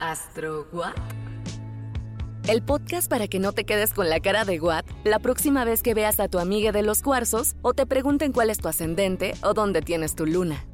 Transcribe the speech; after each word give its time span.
¿Astro 0.00 0.66
What? 0.72 0.94
El 2.48 2.62
podcast 2.62 3.10
para 3.10 3.28
que 3.28 3.38
no 3.38 3.52
te 3.52 3.64
quedes 3.64 3.92
con 3.92 4.08
la 4.08 4.18
cara 4.20 4.46
de 4.46 4.58
What 4.58 4.86
la 5.04 5.18
próxima 5.18 5.66
vez 5.66 5.82
que 5.82 5.92
veas 5.92 6.20
a 6.20 6.28
tu 6.28 6.38
amiga 6.38 6.72
de 6.72 6.82
los 6.82 7.02
cuarzos 7.02 7.54
o 7.60 7.74
te 7.74 7.84
pregunten 7.84 8.32
cuál 8.32 8.48
es 8.48 8.58
tu 8.58 8.68
ascendente 8.68 9.34
o 9.42 9.52
dónde 9.52 9.82
tienes 9.82 10.14
tu 10.14 10.24
luna. 10.24 10.64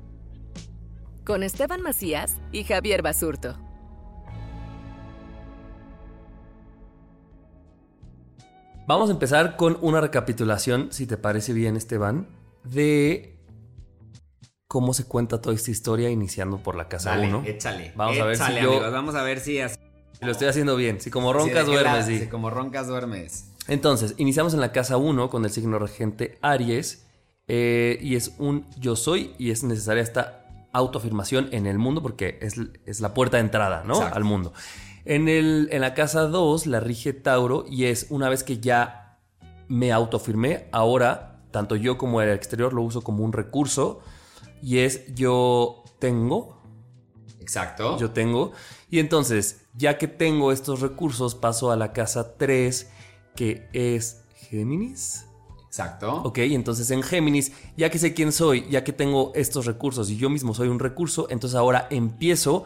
Con 1.25 1.43
Esteban 1.43 1.83
Macías 1.83 2.37
y 2.53 2.63
Javier 2.63 3.03
Basurto. 3.03 3.59
Vamos 8.87 9.09
a 9.09 9.13
empezar 9.13 9.57
con 9.57 9.77
una 9.81 10.01
recapitulación, 10.01 10.93
si 10.93 11.09
te 11.09 11.17
parece 11.17 11.53
bien, 11.53 11.77
Esteban, 11.77 12.29
de 12.63 13.36
cómo 14.69 14.95
se 14.95 15.05
cuenta 15.05 15.41
toda 15.41 15.55
esta 15.55 15.71
historia 15.71 16.11
iniciando 16.11 16.59
por 16.59 16.75
la 16.75 16.89
casa 16.89 17.11
Dale, 17.11 17.29
1. 17.29 17.43
échale. 17.47 17.93
Vamos 17.97 18.19
a 18.19 18.25
ver 18.25 18.37
si 18.37 18.43
échale, 18.43 18.63
yo- 18.63 18.71
amigos, 18.73 18.93
vamos 18.93 19.15
a 19.15 19.23
ver 19.23 19.41
si 19.41 19.61
así. 19.61 19.77
Lo 20.21 20.33
estoy 20.33 20.49
haciendo 20.49 20.77
bien. 20.77 21.01
Si 21.01 21.11
como 21.11 21.33
roncas 21.33 21.67
si 21.67 21.73
duermes, 21.73 22.09
la- 22.09 22.19
si 22.19 22.27
como 22.29 22.51
roncas 22.51 22.87
duermes. 22.89 23.51
Entonces, 23.69 24.15
iniciamos 24.17 24.55
en 24.55 24.61
la 24.61 24.73
casa 24.73 24.97
1 24.97 25.29
con 25.31 25.45
el 25.45 25.51
signo 25.51 25.79
regente 25.79 26.39
Aries. 26.43 27.03
eh, 27.49 28.01
y 28.03 28.17
es 28.17 28.33
un 28.39 28.67
yo 28.81 28.97
soy 28.97 29.33
y 29.39 29.53
es 29.53 29.63
necesaria 29.63 30.03
esta 30.03 30.47
autoafirmación 30.73 31.49
en 31.53 31.67
el 31.67 31.79
mundo 31.79 32.03
porque 32.03 32.41
es, 32.43 32.57
es 32.87 33.01
la 33.01 33.15
puerta 33.15 33.37
de 33.37 33.43
entrada, 33.45 33.85
¿no? 33.87 33.95
Exacto. 33.95 34.17
Al 34.17 34.25
mundo. 34.25 34.53
En, 35.05 35.29
el, 35.29 35.69
en 35.71 35.81
la 35.81 35.95
casa 35.95 36.23
2 36.23 36.67
la 36.67 36.81
rige 36.81 37.13
Tauro 37.13 37.65
y 37.71 37.85
es 37.85 38.07
una 38.11 38.29
vez 38.29 38.43
que 38.43 38.59
ya 38.59 39.19
me 39.69 39.93
autoafirmé, 39.93 40.67
ahora 40.73 41.39
tanto 41.53 41.77
yo 41.77 41.97
como 41.99 42.21
el 42.21 42.31
exterior 42.31 42.73
lo 42.73 42.83
uso 42.83 43.03
como 43.03 43.23
un 43.23 43.33
recurso 43.33 44.01
y 44.63 44.79
es 44.79 45.15
yo 45.15 45.85
tengo, 45.99 46.61
Exacto. 47.41 47.97
yo 47.99 48.11
tengo. 48.11 48.53
Y 48.91 48.99
entonces, 48.99 49.63
ya 49.75 49.99
que 49.99 50.09
tengo 50.09 50.53
estos 50.53 50.81
recursos, 50.81 51.35
paso 51.35 51.71
a 51.71 51.77
la 51.77 51.93
casa 51.93 52.37
3, 52.37 52.91
que 53.35 53.69
es 53.73 54.23
Géminis. 54.49 55.27
Exacto. 55.67 56.23
Ok, 56.23 56.39
entonces 56.39 56.91
en 56.91 57.03
Géminis, 57.03 57.53
ya 57.77 57.91
que 57.91 57.99
sé 57.99 58.15
quién 58.15 58.33
soy, 58.33 58.67
ya 58.71 58.83
que 58.83 58.93
tengo 58.95 59.33
estos 59.35 59.67
recursos 59.67 60.09
y 60.11 60.17
yo 60.17 60.31
mismo 60.31 60.55
soy 60.55 60.69
un 60.69 60.79
recurso, 60.79 61.27
entonces 61.29 61.55
ahora 61.57 61.87
empiezo 61.91 62.65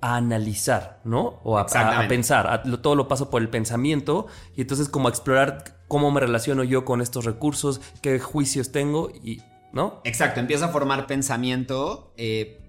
a 0.00 0.16
analizar, 0.16 1.00
¿no? 1.04 1.40
O 1.44 1.56
a, 1.56 1.60
a- 1.60 1.62
a 1.62 1.66
Exactamente. 1.66 2.08
pensar. 2.14 2.46
A- 2.46 2.62
lo- 2.66 2.80
todo 2.80 2.94
lo 2.94 3.08
paso 3.08 3.30
por 3.30 3.42
el 3.42 3.48
pensamiento 3.48 4.26
y 4.54 4.60
entonces 4.60 4.88
como 4.88 5.08
a 5.08 5.10
explorar 5.10 5.82
cómo 5.88 6.10
me 6.12 6.20
relaciono 6.20 6.62
yo 6.62 6.84
con 6.84 7.00
estos 7.00 7.24
recursos, 7.24 7.80
qué 8.02 8.20
juicios 8.20 8.70
tengo 8.70 9.10
y, 9.10 9.42
¿no? 9.74 10.00
Exacto, 10.04 10.40
empieza 10.40 10.66
a 10.66 10.68
formar 10.68 11.06
pensamiento 11.06 12.14
eh, 12.16 12.60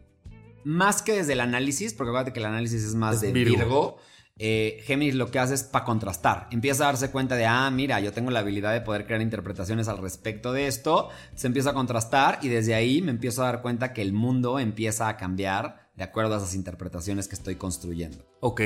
más 0.63 1.01
que 1.01 1.13
desde 1.13 1.33
el 1.33 1.39
análisis, 1.39 1.93
porque 1.93 2.09
acuérdate 2.09 2.33
que 2.33 2.39
el 2.39 2.47
análisis 2.47 2.83
es 2.83 2.95
más 2.95 3.15
Es 3.15 3.21
de 3.21 3.31
Virgo. 3.31 3.55
Virgo. 3.57 3.97
eh, 4.37 4.81
Géminis 4.85 5.15
lo 5.15 5.31
que 5.31 5.39
hace 5.39 5.53
es 5.53 5.63
para 5.63 5.85
contrastar. 5.85 6.47
Empieza 6.51 6.83
a 6.83 6.87
darse 6.87 7.11
cuenta 7.11 7.35
de, 7.35 7.45
ah, 7.45 7.69
mira, 7.71 7.99
yo 8.01 8.11
tengo 8.11 8.31
la 8.31 8.39
habilidad 8.39 8.73
de 8.73 8.81
poder 8.81 9.05
crear 9.05 9.21
interpretaciones 9.21 9.87
al 9.87 9.99
respecto 9.99 10.51
de 10.51 10.67
esto. 10.67 11.09
Se 11.35 11.47
empieza 11.47 11.69
a 11.69 11.73
contrastar 11.73 12.39
y 12.41 12.49
desde 12.49 12.73
ahí 12.73 13.01
me 13.01 13.11
empiezo 13.11 13.43
a 13.43 13.45
dar 13.45 13.61
cuenta 13.61 13.93
que 13.93 14.01
el 14.01 14.11
mundo 14.11 14.59
empieza 14.59 15.07
a 15.07 15.15
cambiar 15.15 15.84
de 15.95 16.03
acuerdo 16.03 16.33
a 16.33 16.37
esas 16.37 16.55
interpretaciones 16.55 17.27
que 17.27 17.35
estoy 17.35 17.55
construyendo. 17.55 18.25
Ok, 18.41 18.61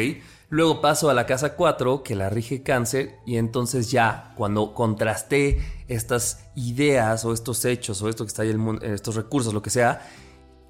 luego 0.50 0.81
paso 0.81 1.09
a 1.09 1.13
la 1.13 1.25
casa 1.25 1.56
4 1.56 2.01
que 2.03 2.16
la 2.16 2.29
rige 2.29 2.63
cáncer 2.63 3.17
y 3.25 3.38
entonces 3.38 3.91
ya 3.91 4.34
cuando 4.35 4.73
contrasté 4.73 5.59
estas 5.88 6.45
ideas 6.56 7.25
o 7.25 7.34
estos 7.34 7.63
hechos 7.66 8.01
o 8.01 8.09
esto 8.09 8.23
que 8.25 8.29
está 8.29 8.41
ahí, 8.41 8.50
el 8.50 8.57
mundo, 8.57 8.84
estos 8.85 9.16
recursos, 9.16 9.53
lo 9.53 9.62
que 9.62 9.69
sea, 9.69 10.01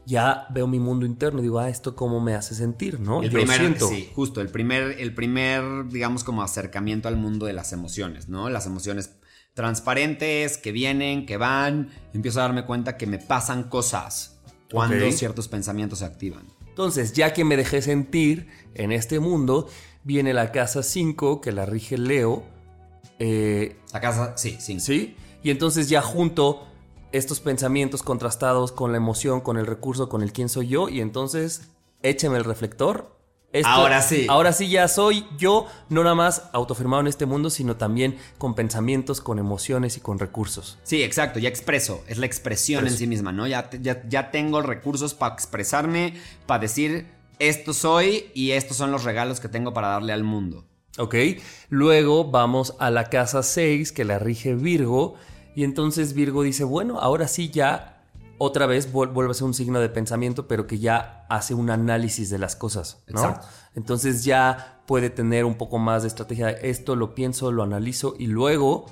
ya 0.06 0.48
veo 0.50 0.68
mi 0.68 0.80
mundo 0.80 1.06
interno 1.06 1.40
y 1.40 1.44
digo, 1.44 1.60
ah, 1.60 1.70
esto 1.70 1.96
cómo 1.96 2.20
me 2.20 2.34
hace 2.34 2.56
sentir, 2.56 3.00
¿no? 3.00 3.22
El 3.22 3.30
Yo 3.30 3.40
primer, 3.40 3.60
siento. 3.60 3.88
sí, 3.88 4.12
justo, 4.14 4.42
el 4.42 4.50
primer, 4.50 5.00
el 5.00 5.14
primer, 5.14 5.88
digamos, 5.88 6.24
como 6.24 6.42
acercamiento 6.42 7.08
al 7.08 7.16
mundo 7.16 7.46
de 7.46 7.54
las 7.54 7.72
emociones, 7.74 8.28
¿no? 8.28 8.50
Las 8.50 8.66
emociones 8.66 9.12
transparentes, 9.54 10.58
que 10.58 10.72
vienen, 10.72 11.26
que 11.26 11.38
van. 11.38 11.90
Empiezo 12.14 12.40
a 12.40 12.44
darme 12.44 12.66
cuenta 12.66 12.98
que 12.98 13.08
me 13.08 13.20
pasan 13.20 13.64
cosas 13.70 14.39
cuando 14.72 15.12
ciertos 15.12 15.48
pensamientos 15.48 16.00
se 16.00 16.06
activan. 16.06 16.46
Entonces, 16.68 17.14
ya 17.14 17.34
que 17.34 17.44
me 17.44 17.58
dejé 17.58 17.82
sentir 17.82 18.48
en 18.74 18.92
este 18.92 19.20
mundo, 19.20 19.68
viene 20.04 20.34
la 20.34 20.52
casa 20.52 20.84
5 20.84 21.42
que 21.42 21.52
la 21.52 21.66
rige 21.66 21.98
Leo. 21.98 22.44
eh, 23.20 23.78
La 23.92 24.00
casa, 24.00 24.38
sí, 24.38 24.58
sí. 24.60 24.80
¿Sí? 24.80 25.16
Y 25.44 25.52
entonces 25.52 25.90
ya 25.90 26.02
junto 26.02 26.66
estos 27.12 27.40
pensamientos 27.40 28.04
contrastados 28.04 28.72
con 28.72 28.92
la 28.92 28.98
emoción, 28.98 29.42
con 29.42 29.58
el 29.58 29.66
recurso, 29.66 30.10
con 30.10 30.22
el 30.22 30.32
quién 30.32 30.48
soy 30.48 30.68
yo, 30.68 30.90
y 30.90 31.02
entonces 31.02 31.70
écheme 32.04 32.38
el 32.38 32.44
reflector. 32.46 33.19
Esto- 33.52 33.68
Ahora 33.70 34.02
sí. 34.04 34.28
Ahora 34.30 34.54
sí 34.54 34.70
ya 34.70 34.88
soy 34.88 35.26
yo, 35.38 35.66
no 35.90 36.04
nada 36.04 36.14
más 36.16 36.44
autofirmado 36.54 37.02
en 37.02 37.08
este 37.08 37.26
mundo, 37.26 37.50
sino 37.50 37.78
también 37.78 38.18
con 38.38 38.54
pensamientos, 38.54 39.22
con 39.22 39.40
emociones 39.40 39.98
y 39.98 40.02
con 40.02 40.20
recursos. 40.20 40.78
Sí, 40.84 41.02
exacto, 41.02 41.40
ya 41.40 41.50
expreso, 41.50 42.04
es 42.08 42.18
la 42.20 42.28
expresión 42.28 42.86
en 42.86 42.94
sí 42.96 43.08
misma, 43.08 43.32
¿no? 43.32 43.48
Ya, 43.48 43.70
ya, 43.82 44.04
ya 44.08 44.30
tengo 44.32 44.62
recursos 44.62 45.16
para 45.16 45.34
expresarme, 45.34 46.14
para 46.46 46.60
decir 46.62 47.08
esto 47.40 47.74
soy 47.74 48.26
y 48.36 48.52
estos 48.52 48.78
son 48.78 48.92
los 48.92 49.04
regalos 49.04 49.40
que 49.40 49.48
tengo 49.50 49.74
para 49.74 49.88
darle 49.88 50.14
al 50.14 50.24
mundo. 50.24 50.66
¿Ok? 50.98 51.16
Luego 51.70 52.26
vamos 52.30 52.76
a 52.80 52.92
la 52.92 53.06
casa 53.06 53.42
6 53.42 53.92
que 53.92 54.04
la 54.06 54.20
rige 54.20 54.54
Virgo. 54.56 55.16
Y 55.56 55.64
entonces 55.64 56.14
Virgo 56.14 56.44
dice, 56.44 56.64
bueno, 56.66 57.00
ahora 57.00 57.28
sí 57.28 57.50
ya 57.50 57.99
otra 58.40 58.66
vez 58.66 58.92
vuel- 58.92 59.14
vuelve 59.14 59.32
a 59.32 59.34
ser 59.36 59.44
un 59.46 59.54
signo 59.54 59.80
de 59.80 59.90
pensamiento, 59.90 60.48
pero 60.48 60.66
que 60.66 60.80
ya 60.80 61.26
hace 61.30 61.54
un 61.54 61.70
análisis 61.70 62.30
de 62.32 62.40
las 62.40 62.56
cosas. 62.56 63.04
¿no? 63.08 63.20
Exacto. 63.22 63.48
Entonces 63.76 64.24
ya 64.24 64.82
puede 64.88 65.10
tener 65.12 65.46
un 65.46 65.56
poco 65.56 65.78
más 65.78 66.02
de 66.02 66.08
estrategia. 66.08 66.50
Esto 66.50 66.96
lo 66.96 67.14
pienso, 67.14 67.52
lo 67.52 67.62
analizo 67.64 68.16
y 68.18 68.26
luego 68.28 68.88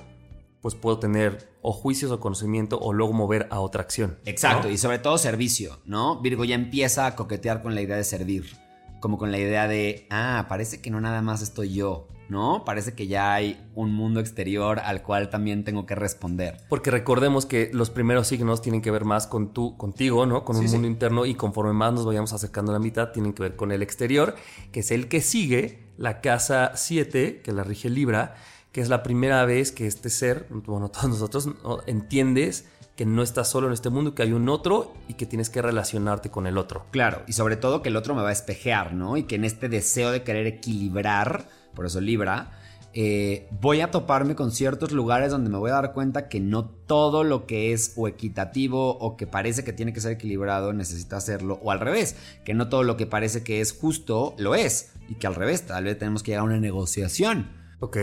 pues 0.60 0.74
puedo 0.74 0.98
tener 0.98 1.48
o 1.62 1.72
juicios 1.72 2.10
o 2.10 2.18
conocimiento 2.20 2.78
o 2.80 2.92
luego 2.92 3.12
mover 3.12 3.46
a 3.50 3.60
otra 3.60 3.82
acción. 3.82 4.18
¿no? 4.24 4.30
Exacto, 4.30 4.68
y 4.68 4.76
sobre 4.76 4.98
todo 4.98 5.16
servicio, 5.18 5.80
¿no? 5.84 6.20
Virgo 6.20 6.44
ya 6.44 6.54
empieza 6.56 7.06
a 7.06 7.14
coquetear 7.16 7.62
con 7.62 7.74
la 7.74 7.80
idea 7.80 7.96
de 7.96 8.04
servir, 8.04 8.56
como 9.00 9.18
con 9.18 9.30
la 9.30 9.38
idea 9.38 9.68
de, 9.68 10.06
ah, 10.10 10.46
parece 10.48 10.80
que 10.80 10.90
no 10.90 11.00
nada 11.00 11.22
más 11.22 11.42
estoy 11.42 11.72
yo, 11.74 12.08
¿no? 12.28 12.64
Parece 12.64 12.94
que 12.94 13.06
ya 13.06 13.34
hay 13.34 13.64
un 13.74 13.92
mundo 13.92 14.20
exterior 14.20 14.78
al 14.80 15.02
cual 15.02 15.30
también 15.30 15.64
tengo 15.64 15.86
que 15.86 15.94
responder. 15.94 16.58
Porque 16.68 16.90
recordemos 16.90 17.46
que 17.46 17.70
los 17.72 17.90
primeros 17.90 18.26
signos 18.26 18.62
tienen 18.62 18.82
que 18.82 18.90
ver 18.90 19.04
más 19.04 19.26
con 19.26 19.52
tú, 19.52 19.76
contigo, 19.76 20.26
¿no? 20.26 20.44
Con 20.44 20.56
un 20.56 20.66
sí. 20.66 20.72
mundo 20.72 20.88
interno 20.88 21.26
y 21.26 21.34
conforme 21.34 21.72
más 21.72 21.92
nos 21.92 22.06
vayamos 22.06 22.32
acercando 22.32 22.72
a 22.72 22.74
la 22.74 22.80
mitad, 22.80 23.10
tienen 23.12 23.32
que 23.32 23.42
ver 23.42 23.56
con 23.56 23.72
el 23.72 23.82
exterior, 23.82 24.34
que 24.72 24.80
es 24.80 24.90
el 24.90 25.08
que 25.08 25.20
sigue, 25.20 25.88
la 25.96 26.20
casa 26.20 26.72
7, 26.74 27.42
que 27.42 27.52
la 27.52 27.64
rige 27.64 27.90
Libra, 27.90 28.34
que 28.72 28.80
es 28.80 28.88
la 28.88 29.02
primera 29.02 29.44
vez 29.44 29.72
que 29.72 29.86
este 29.86 30.10
ser, 30.10 30.46
bueno, 30.50 30.88
todos 30.90 31.08
nosotros, 31.08 31.46
¿no? 31.46 31.80
entiendes 31.86 32.66
que 32.98 33.06
no 33.06 33.22
estás 33.22 33.48
solo 33.48 33.68
en 33.68 33.72
este 33.72 33.90
mundo, 33.90 34.12
que 34.12 34.24
hay 34.24 34.32
un 34.32 34.48
otro 34.48 34.92
y 35.06 35.14
que 35.14 35.24
tienes 35.24 35.50
que 35.50 35.62
relacionarte 35.62 36.30
con 36.30 36.48
el 36.48 36.58
otro. 36.58 36.84
Claro, 36.90 37.22
y 37.28 37.32
sobre 37.32 37.56
todo 37.56 37.80
que 37.80 37.90
el 37.90 37.96
otro 37.96 38.12
me 38.12 38.22
va 38.22 38.30
a 38.30 38.32
espejear, 38.32 38.92
¿no? 38.92 39.16
Y 39.16 39.22
que 39.22 39.36
en 39.36 39.44
este 39.44 39.68
deseo 39.68 40.10
de 40.10 40.24
querer 40.24 40.48
equilibrar, 40.48 41.48
por 41.78 41.86
eso 41.86 42.00
Libra, 42.00 42.50
eh, 42.92 43.46
voy 43.60 43.82
a 43.82 43.92
toparme 43.92 44.34
con 44.34 44.50
ciertos 44.50 44.90
lugares 44.90 45.30
donde 45.30 45.48
me 45.48 45.58
voy 45.58 45.70
a 45.70 45.74
dar 45.74 45.92
cuenta 45.92 46.28
que 46.28 46.40
no 46.40 46.64
todo 46.64 47.22
lo 47.22 47.46
que 47.46 47.72
es 47.72 47.92
o 47.94 48.08
equitativo 48.08 48.98
o 48.98 49.16
que 49.16 49.28
parece 49.28 49.62
que 49.62 49.72
tiene 49.72 49.92
que 49.92 50.00
ser 50.00 50.10
equilibrado 50.10 50.72
necesita 50.72 51.18
hacerlo, 51.18 51.60
o 51.62 51.70
al 51.70 51.78
revés, 51.78 52.16
que 52.44 52.52
no 52.52 52.68
todo 52.68 52.82
lo 52.82 52.96
que 52.96 53.06
parece 53.06 53.44
que 53.44 53.60
es 53.60 53.72
justo 53.72 54.34
lo 54.38 54.56
es, 54.56 54.90
y 55.08 55.14
que 55.14 55.28
al 55.28 55.36
revés, 55.36 55.68
tal 55.68 55.84
vez 55.84 55.96
tenemos 55.96 56.24
que 56.24 56.32
llegar 56.32 56.42
a 56.42 56.46
una 56.46 56.58
negociación. 56.58 57.56
Ok, 57.78 57.96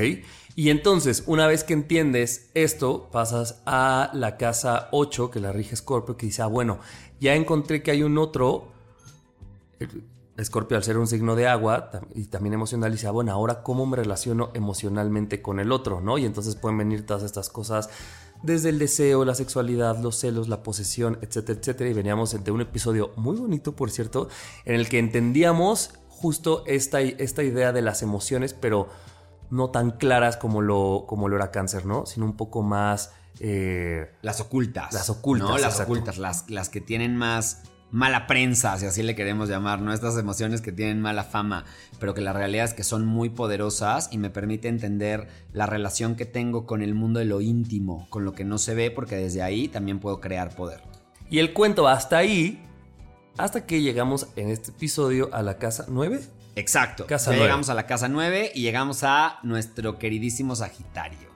y 0.56 0.70
entonces, 0.70 1.26
una 1.28 1.48
vez 1.48 1.66
que 1.66 1.74
entiendes 1.74 2.50
esto, 2.54 3.10
pasas 3.12 3.62
a 3.66 4.10
la 4.14 4.38
casa 4.38 4.88
8, 4.94 5.32
que 5.32 5.42
la 5.42 5.52
rige 5.52 5.76
Scorpio, 5.76 6.16
que 6.16 6.28
dice, 6.28 6.44
ah, 6.44 6.48
bueno, 6.48 6.80
ya 7.20 7.36
encontré 7.36 7.84
que 7.84 7.92
hay 7.92 8.04
un 8.04 8.18
otro 8.18 8.72
Escorpio, 10.38 10.76
al 10.76 10.84
ser 10.84 10.98
un 10.98 11.08
signo 11.08 11.36
de 11.36 11.48
agua 11.48 11.92
y 12.14 12.26
también 12.26 12.54
emocional, 12.54 12.92
dice, 12.92 13.08
ah, 13.08 13.12
bueno, 13.12 13.32
ahora 13.32 13.64
cómo 13.64 13.86
me 13.86 13.96
relaciono 13.96 14.52
emocionalmente 14.54 15.42
con 15.42 15.60
el 15.60 15.72
otro, 15.72 16.02
¿no? 16.02 16.18
Y 16.18 16.26
entonces 16.26 16.56
pueden 16.56 16.78
venir 16.78 17.06
todas 17.06 17.24
estas 17.24 17.50
cosas 17.50 17.90
desde 18.44 18.70
el 18.70 18.78
deseo, 18.80 19.24
la 19.24 19.34
sexualidad, 19.34 19.98
los 20.00 20.18
celos, 20.20 20.50
la 20.50 20.62
posesión, 20.62 21.18
etcétera, 21.22 21.60
etcétera. 21.60 21.90
Y 21.90 21.94
veníamos 21.94 22.44
de 22.44 22.52
un 22.52 22.62
episodio 22.62 23.12
muy 23.16 23.38
bonito, 23.38 23.76
por 23.76 23.92
cierto, 23.92 24.28
en 24.66 24.76
el 24.76 24.90
que 24.90 25.00
entendíamos 25.00 25.92
justo 26.10 26.64
esta, 26.68 27.02
esta 27.02 27.44
idea 27.44 27.72
de 27.72 27.82
las 27.82 28.02
emociones, 28.02 28.54
pero 28.54 28.90
no 29.50 29.70
tan 29.70 29.92
claras 29.92 30.38
como 30.38 30.62
lo, 30.62 31.06
como 31.08 31.30
lo 31.30 31.38
era 31.38 31.52
cáncer, 31.52 31.86
¿no? 31.86 32.06
Sino 32.06 32.26
un 32.26 32.36
poco 32.36 32.62
más... 32.62 33.14
Eh, 33.40 34.12
las 34.22 34.40
ocultas. 34.42 34.94
Las 34.94 35.10
ocultas. 35.10 35.50
¿no? 35.50 35.58
Las 35.58 35.80
ocultas, 35.80 36.18
las, 36.18 36.50
las 36.50 36.70
que 36.70 36.82
tienen 36.82 37.16
más 37.18 37.64
mala 37.92 38.28
prensa, 38.28 38.78
si 38.78 38.86
así 38.86 39.04
le 39.04 39.16
queremos 39.16 39.50
llamar, 39.50 39.82
¿no? 39.82 39.94
Estas 39.94 40.18
emociones 40.18 40.62
que 40.62 40.72
tienen 40.72 41.02
mala 41.02 41.24
fama, 41.24 41.66
pero 42.00 42.14
que 42.14 42.22
la 42.22 42.34
realidad 42.34 42.66
es 42.66 42.74
que 42.74 42.84
son 42.84 43.06
muy 43.06 43.30
poderosas 43.30 44.10
y 44.12 44.18
me 44.18 44.30
permite 44.30 44.68
entender 44.68 45.28
la 45.54 45.66
relación 45.66 46.16
que 46.16 46.26
tengo 46.26 46.66
con 46.66 46.82
el 46.82 46.94
mundo 46.94 47.20
de 47.20 47.26
lo 47.26 47.42
íntimo, 47.42 48.08
con 48.10 48.26
lo 48.26 48.34
que 48.34 48.44
no 48.44 48.58
se 48.58 48.76
ve, 48.76 48.92
porque 48.92 49.16
desde 49.16 49.42
ahí 49.42 49.68
también 49.68 50.00
puedo 50.00 50.20
crear 50.20 50.56
poder. 50.56 50.82
Y 51.30 51.40
el 51.40 51.54
cuento 51.54 51.88
hasta 51.88 52.18
ahí, 52.18 52.62
hasta 53.38 53.66
que 53.66 53.82
llegamos 53.82 54.28
en 54.36 54.50
este 54.50 54.72
episodio 54.72 55.30
a 55.34 55.42
la 55.42 55.58
casa 55.58 55.86
9. 55.88 56.22
Exacto. 56.56 57.06
Casa 57.06 57.34
llegamos 57.34 57.70
a 57.70 57.74
la 57.74 57.86
casa 57.86 58.08
9 58.08 58.52
y 58.56 58.62
llegamos 58.62 59.04
a 59.04 59.40
nuestro 59.44 60.00
queridísimo 60.00 60.56
Sagitario, 60.56 61.30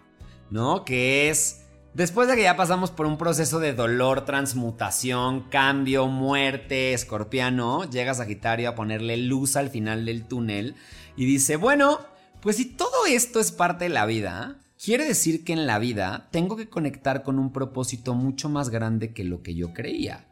¿no? 0.50 0.86
Que 0.86 1.30
es 1.30 1.66
Después 2.00 2.30
de 2.30 2.38
que 2.38 2.44
ya 2.44 2.56
pasamos 2.56 2.92
por 2.92 3.06
un 3.06 3.18
proceso 3.18 3.60
de 3.60 3.74
dolor, 3.74 4.24
transmutación, 4.24 5.50
cambio, 5.50 6.08
muerte, 6.08 6.94
escorpiano, 6.94 7.84
llega 7.90 8.14
Sagitario 8.14 8.70
a 8.70 8.76
ponerle 8.76 9.18
luz 9.18 9.58
al 9.58 9.70
final 9.70 10.06
del 10.06 10.24
túnel 10.24 10.76
y 11.18 11.26
dice, 11.26 11.58
bueno, 11.58 12.00
pues 12.40 12.56
si 12.56 12.64
todo 12.64 13.06
esto 13.06 13.42
es 13.42 13.52
parte 13.52 13.84
de 13.84 13.90
la 13.90 14.06
vida, 14.06 14.62
quiere 14.82 15.04
decir 15.04 15.44
que 15.44 15.52
en 15.52 15.68
la 15.68 15.78
vida 15.78 16.30
tengo 16.32 16.56
que 16.56 16.70
conectar 16.70 17.22
con 17.22 17.38
un 17.38 17.52
propósito 17.52 18.14
mucho 18.14 18.48
más 18.48 18.70
grande 18.70 19.12
que 19.12 19.26
lo 19.26 19.44
que 19.44 19.56
yo 19.56 19.74
creía. 19.74 20.26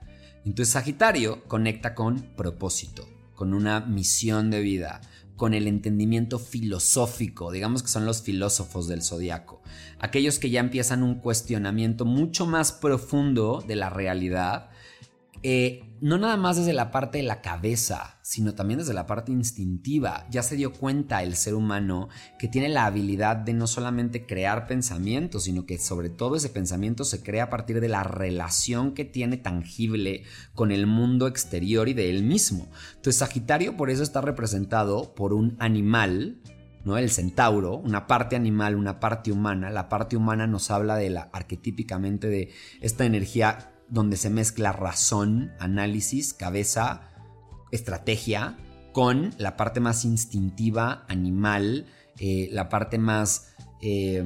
Entonces 0.45 0.71
Sagitario 0.71 1.43
conecta 1.49 1.95
con 1.95 2.21
propósito, 2.37 3.09
con 3.35 3.53
una 3.53 3.81
misión 3.81 4.51
de 4.51 4.61
vida, 4.61 5.01
con 5.37 5.53
el 5.53 5.67
entendimiento 5.67 6.39
filosófico, 6.39 7.51
digamos 7.51 7.83
que 7.83 7.89
son 7.89 8.05
los 8.05 8.21
filósofos 8.23 8.87
del 8.87 9.03
zodiaco, 9.03 9.61
aquellos 9.99 10.39
que 10.39 10.49
ya 10.49 10.59
empiezan 10.59 11.03
un 11.03 11.15
cuestionamiento 11.15 12.03
mucho 12.03 12.45
más 12.45 12.73
profundo 12.73 13.63
de 13.65 13.75
la 13.77 13.89
realidad 13.89 14.69
eh, 15.43 15.83
no 16.01 16.17
nada 16.17 16.37
más 16.37 16.57
desde 16.57 16.73
la 16.73 16.91
parte 16.91 17.17
de 17.17 17.23
la 17.23 17.41
cabeza, 17.41 18.19
sino 18.21 18.53
también 18.53 18.79
desde 18.79 18.93
la 18.93 19.07
parte 19.07 19.31
instintiva. 19.31 20.27
Ya 20.29 20.43
se 20.43 20.55
dio 20.55 20.73
cuenta 20.73 21.23
el 21.23 21.35
ser 21.35 21.55
humano 21.55 22.09
que 22.37 22.47
tiene 22.47 22.69
la 22.69 22.85
habilidad 22.85 23.37
de 23.37 23.53
no 23.53 23.67
solamente 23.67 24.25
crear 24.25 24.67
pensamientos, 24.67 25.43
sino 25.43 25.65
que 25.65 25.77
sobre 25.77 26.09
todo 26.09 26.35
ese 26.35 26.49
pensamiento 26.49 27.03
se 27.03 27.23
crea 27.23 27.45
a 27.45 27.49
partir 27.49 27.81
de 27.81 27.89
la 27.89 28.03
relación 28.03 28.93
que 28.93 29.05
tiene 29.05 29.37
tangible 29.37 30.23
con 30.53 30.71
el 30.71 30.87
mundo 30.87 31.27
exterior 31.27 31.89
y 31.89 31.93
de 31.93 32.09
él 32.09 32.23
mismo. 32.23 32.67
Entonces 32.95 33.17
Sagitario 33.17 33.77
por 33.77 33.89
eso 33.89 34.03
está 34.03 34.21
representado 34.21 35.15
por 35.15 35.33
un 35.33 35.55
animal 35.59 36.41
¿no? 36.85 36.97
El 36.97 37.09
centauro, 37.09 37.75
una 37.75 38.07
parte 38.07 38.37
animal, 38.37 38.75
una 38.75 39.01
parte 39.01 39.33
humana. 39.33 39.69
La 39.69 39.89
parte 39.89 40.15
humana 40.15 40.47
nos 40.47 40.71
habla 40.71 40.95
de 40.95 41.09
la 41.09 41.29
arquetípicamente 41.33 42.29
de 42.29 42.53
esta 42.79 43.05
energía 43.05 43.73
donde 43.89 44.17
se 44.17 44.29
mezcla 44.29 44.71
razón, 44.71 45.51
análisis, 45.59 46.33
cabeza, 46.33 47.01
estrategia, 47.71 48.57
con 48.93 49.33
la 49.37 49.57
parte 49.57 49.79
más 49.79 50.05
instintiva, 50.05 51.05
animal, 51.07 51.85
eh, 52.19 52.49
la 52.51 52.69
parte 52.69 52.97
más... 52.97 53.53
Eh, 53.81 54.23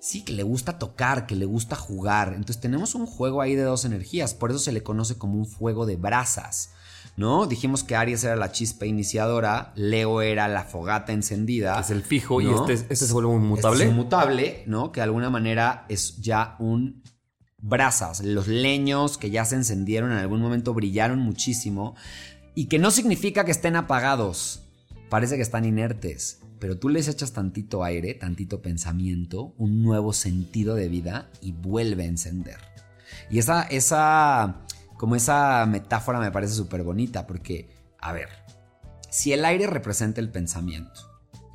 sí, 0.00 0.22
que 0.24 0.32
le 0.32 0.42
gusta 0.42 0.78
tocar, 0.78 1.26
que 1.26 1.36
le 1.36 1.46
gusta 1.46 1.76
jugar. 1.76 2.28
Entonces 2.28 2.60
tenemos 2.60 2.94
un 2.94 3.06
juego 3.06 3.42
ahí 3.42 3.54
de 3.54 3.62
dos 3.62 3.84
energías, 3.84 4.34
por 4.34 4.50
eso 4.50 4.58
se 4.58 4.72
le 4.72 4.82
conoce 4.82 5.18
como 5.18 5.34
un 5.38 5.46
fuego 5.46 5.86
de 5.86 5.96
brasas. 5.96 6.70
¿No? 7.16 7.46
Dijimos 7.46 7.82
que 7.82 7.96
Aries 7.96 8.24
era 8.24 8.36
la 8.36 8.52
chispa 8.52 8.84
iniciadora, 8.84 9.72
Leo 9.74 10.20
era 10.20 10.48
la 10.48 10.64
fogata 10.64 11.12
encendida. 11.12 11.80
Es 11.80 11.90
el 11.90 12.02
fijo 12.02 12.42
y 12.42 12.50
este, 12.50 12.74
este 12.74 12.94
se 12.94 13.12
vuelve 13.12 13.30
un 13.30 13.46
mutable. 13.46 13.76
Este 13.76 13.84
es 13.84 13.90
un 13.90 13.96
mutable, 13.96 14.64
¿no? 14.66 14.92
Que 14.92 15.00
de 15.00 15.04
alguna 15.04 15.30
manera 15.30 15.86
es 15.88 16.18
ya 16.18 16.56
un 16.58 17.02
brasas, 17.66 18.20
los 18.20 18.46
leños 18.46 19.18
que 19.18 19.30
ya 19.30 19.44
se 19.44 19.56
encendieron 19.56 20.12
en 20.12 20.18
algún 20.18 20.40
momento 20.40 20.72
brillaron 20.72 21.18
muchísimo 21.18 21.96
y 22.54 22.66
que 22.66 22.78
no 22.78 22.90
significa 22.90 23.44
que 23.44 23.50
estén 23.50 23.76
apagados, 23.76 24.62
parece 25.10 25.36
que 25.36 25.42
están 25.42 25.64
inertes, 25.64 26.40
pero 26.58 26.78
tú 26.78 26.88
les 26.88 27.08
echas 27.08 27.32
tantito 27.32 27.84
aire, 27.84 28.14
tantito 28.14 28.62
pensamiento, 28.62 29.54
un 29.58 29.82
nuevo 29.82 30.12
sentido 30.12 30.74
de 30.74 30.88
vida 30.88 31.28
y 31.40 31.52
vuelve 31.52 32.04
a 32.04 32.06
encender. 32.06 32.58
Y 33.30 33.38
esa, 33.38 33.62
esa, 33.64 34.62
como 34.96 35.16
esa 35.16 35.66
metáfora 35.66 36.20
me 36.20 36.30
parece 36.30 36.54
súper 36.54 36.82
bonita 36.82 37.26
porque, 37.26 37.68
a 37.98 38.12
ver, 38.12 38.28
si 39.10 39.32
el 39.32 39.44
aire 39.44 39.66
representa 39.66 40.20
el 40.20 40.30
pensamiento, 40.30 41.05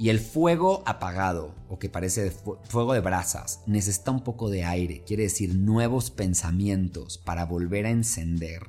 y 0.02 0.10
el 0.10 0.20
fuego 0.20 0.82
apagado, 0.88 1.54
o 1.70 1.78
que 1.78 1.88
parece 1.88 2.32
fuego 2.32 2.94
de 2.94 3.02
brasas, 3.02 3.62
necesita 3.68 4.10
un 4.10 4.24
poco 4.24 4.50
de 4.50 4.64
aire, 4.64 5.04
quiere 5.06 5.22
decir 5.22 5.54
nuevos 5.54 6.10
pensamientos 6.10 7.20
para 7.20 7.46
volver 7.46 7.86
a 7.86 7.92
encender. 7.92 8.64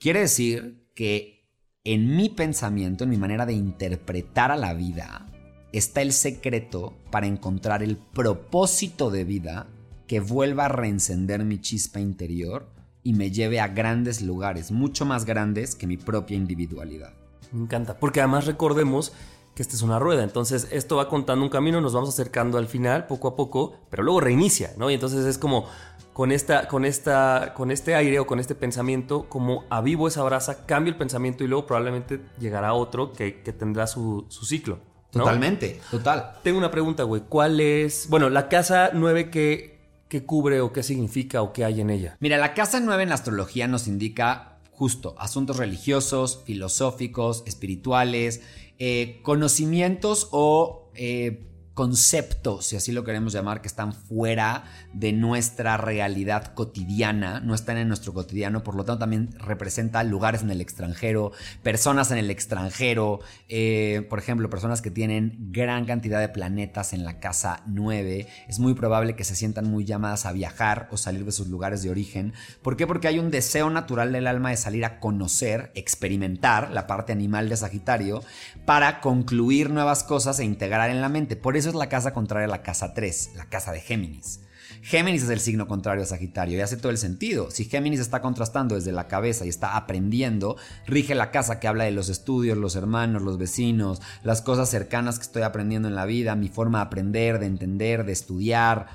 Quiere 0.00 0.22
decir 0.22 0.90
que 0.96 1.48
en 1.84 2.16
mi 2.16 2.30
pensamiento, 2.30 3.04
en 3.04 3.10
mi 3.10 3.16
manera 3.16 3.46
de 3.46 3.52
interpretar 3.52 4.50
a 4.50 4.56
la 4.56 4.74
vida, 4.74 5.24
está 5.72 6.02
el 6.02 6.12
secreto 6.12 6.98
para 7.12 7.28
encontrar 7.28 7.84
el 7.84 7.96
propósito 7.96 9.12
de 9.12 9.22
vida 9.22 9.68
que 10.08 10.18
vuelva 10.18 10.64
a 10.64 10.68
reencender 10.68 11.44
mi 11.44 11.60
chispa 11.60 12.00
interior 12.00 12.74
y 13.04 13.12
me 13.12 13.30
lleve 13.30 13.60
a 13.60 13.68
grandes 13.68 14.20
lugares, 14.20 14.72
mucho 14.72 15.06
más 15.06 15.26
grandes 15.26 15.76
que 15.76 15.86
mi 15.86 15.96
propia 15.96 16.36
individualidad. 16.36 17.14
Me 17.52 17.62
encanta, 17.62 18.00
porque 18.00 18.18
además 18.18 18.46
recordemos 18.46 19.12
que 19.60 19.62
esta 19.64 19.76
es 19.76 19.82
una 19.82 19.98
rueda. 19.98 20.22
Entonces 20.22 20.68
esto 20.70 20.96
va 20.96 21.10
contando 21.10 21.44
un 21.44 21.50
camino, 21.50 21.82
nos 21.82 21.92
vamos 21.92 22.08
acercando 22.08 22.56
al 22.56 22.66
final 22.66 23.06
poco 23.06 23.28
a 23.28 23.36
poco, 23.36 23.76
pero 23.90 24.02
luego 24.02 24.18
reinicia, 24.18 24.72
¿no? 24.78 24.90
Y 24.90 24.94
entonces 24.94 25.26
es 25.26 25.36
como 25.36 25.66
con, 26.14 26.32
esta, 26.32 26.66
con, 26.66 26.86
esta, 26.86 27.52
con 27.54 27.70
este 27.70 27.94
aire 27.94 28.20
o 28.20 28.26
con 28.26 28.40
este 28.40 28.54
pensamiento, 28.54 29.28
como 29.28 29.64
avivo 29.68 30.08
esa 30.08 30.22
brasa, 30.22 30.64
cambio 30.64 30.90
el 30.90 30.96
pensamiento 30.96 31.44
y 31.44 31.46
luego 31.46 31.66
probablemente 31.66 32.22
llegará 32.38 32.72
otro 32.72 33.12
que, 33.12 33.32
tendrá 33.32 33.86
su, 33.86 34.24
ciclo. 34.30 34.78
Totalmente, 35.10 35.78
total. 35.90 36.38
Tengo 36.42 36.56
una 36.56 36.70
pregunta, 36.70 37.02
güey. 37.02 37.24
¿Cuál 37.28 37.60
es, 37.60 38.06
bueno, 38.08 38.30
la 38.30 38.48
casa 38.48 38.92
9 38.94 39.28
que, 39.28 39.78
que 40.08 40.24
cubre 40.24 40.62
o 40.62 40.72
qué 40.72 40.82
significa 40.82 41.42
o 41.42 41.52
qué 41.52 41.66
hay 41.66 41.82
en 41.82 41.90
ella? 41.90 42.16
Mira, 42.20 42.38
la 42.38 42.54
casa 42.54 42.80
9 42.80 43.02
en 43.02 43.10
la 43.10 43.14
astrología 43.14 43.68
nos 43.68 43.88
indica 43.88 44.50
justo 44.80 45.14
asuntos 45.18 45.58
religiosos, 45.58 46.40
filosóficos, 46.46 47.42
espirituales, 47.44 48.40
eh, 48.80 49.20
conocimientos 49.22 50.28
o 50.32 50.90
eh, 50.94 51.49
conceptos, 51.74 52.66
si 52.66 52.76
así 52.76 52.92
lo 52.92 53.04
queremos 53.04 53.32
llamar, 53.32 53.62
que 53.62 53.68
están 53.68 53.92
fuera 53.92 54.64
de 54.92 55.12
nuestra 55.12 55.76
realidad 55.76 56.52
cotidiana, 56.54 57.40
no 57.40 57.54
están 57.54 57.78
en 57.78 57.88
nuestro 57.88 58.12
cotidiano, 58.12 58.62
por 58.62 58.74
lo 58.74 58.84
tanto 58.84 59.00
también 59.00 59.30
representa 59.38 60.02
lugares 60.02 60.42
en 60.42 60.50
el 60.50 60.60
extranjero, 60.60 61.32
personas 61.62 62.10
en 62.10 62.18
el 62.18 62.30
extranjero, 62.30 63.20
eh, 63.48 64.06
por 64.10 64.18
ejemplo, 64.18 64.50
personas 64.50 64.82
que 64.82 64.90
tienen 64.90 65.36
gran 65.52 65.84
cantidad 65.86 66.20
de 66.20 66.28
planetas 66.28 66.92
en 66.92 67.04
la 67.04 67.20
casa 67.20 67.62
9, 67.66 68.26
es 68.48 68.58
muy 68.58 68.74
probable 68.74 69.14
que 69.14 69.24
se 69.24 69.36
sientan 69.36 69.70
muy 69.70 69.84
llamadas 69.84 70.26
a 70.26 70.32
viajar 70.32 70.88
o 70.90 70.96
salir 70.96 71.24
de 71.24 71.32
sus 71.32 71.48
lugares 71.48 71.82
de 71.82 71.90
origen. 71.90 72.34
¿Por 72.62 72.76
qué? 72.76 72.86
Porque 72.86 73.08
hay 73.08 73.18
un 73.18 73.30
deseo 73.30 73.70
natural 73.70 74.12
del 74.12 74.26
alma 74.26 74.50
de 74.50 74.56
salir 74.56 74.84
a 74.84 74.98
conocer, 75.00 75.70
experimentar 75.74 76.70
la 76.72 76.86
parte 76.86 77.12
animal 77.12 77.48
de 77.48 77.56
Sagitario 77.56 78.22
para 78.64 79.00
concluir 79.00 79.70
nuevas 79.70 80.04
cosas 80.04 80.38
e 80.40 80.44
integrar 80.44 80.90
en 80.90 81.00
la 81.00 81.08
mente. 81.08 81.36
Por 81.36 81.56
eso 81.60 81.68
es 81.70 81.74
la 81.76 81.88
casa 81.88 82.12
contraria 82.12 82.46
a 82.46 82.50
la 82.50 82.62
casa 82.62 82.92
3, 82.94 83.30
la 83.36 83.44
casa 83.46 83.70
de 83.72 83.80
Géminis. 83.80 84.40
Géminis 84.82 85.24
es 85.24 85.30
el 85.30 85.40
signo 85.40 85.66
contrario 85.66 86.02
a 86.02 86.06
Sagitario 86.06 86.56
y 86.56 86.60
hace 86.62 86.76
todo 86.78 86.90
el 86.90 86.96
sentido. 86.96 87.50
Si 87.50 87.64
Géminis 87.66 88.00
está 88.00 88.22
contrastando 88.22 88.76
desde 88.76 88.92
la 88.92 89.08
cabeza 89.08 89.44
y 89.44 89.48
está 89.48 89.76
aprendiendo, 89.76 90.56
rige 90.86 91.14
la 91.14 91.30
casa 91.30 91.60
que 91.60 91.68
habla 91.68 91.84
de 91.84 91.90
los 91.90 92.08
estudios, 92.08 92.56
los 92.56 92.76
hermanos, 92.76 93.20
los 93.22 93.36
vecinos, 93.36 94.00
las 94.22 94.40
cosas 94.42 94.70
cercanas 94.70 95.18
que 95.18 95.24
estoy 95.24 95.42
aprendiendo 95.42 95.88
en 95.88 95.94
la 95.96 96.06
vida, 96.06 96.34
mi 96.34 96.48
forma 96.48 96.78
de 96.78 96.84
aprender, 96.84 97.38
de 97.40 97.46
entender, 97.46 98.04
de 98.04 98.12
estudiar. 98.12 98.86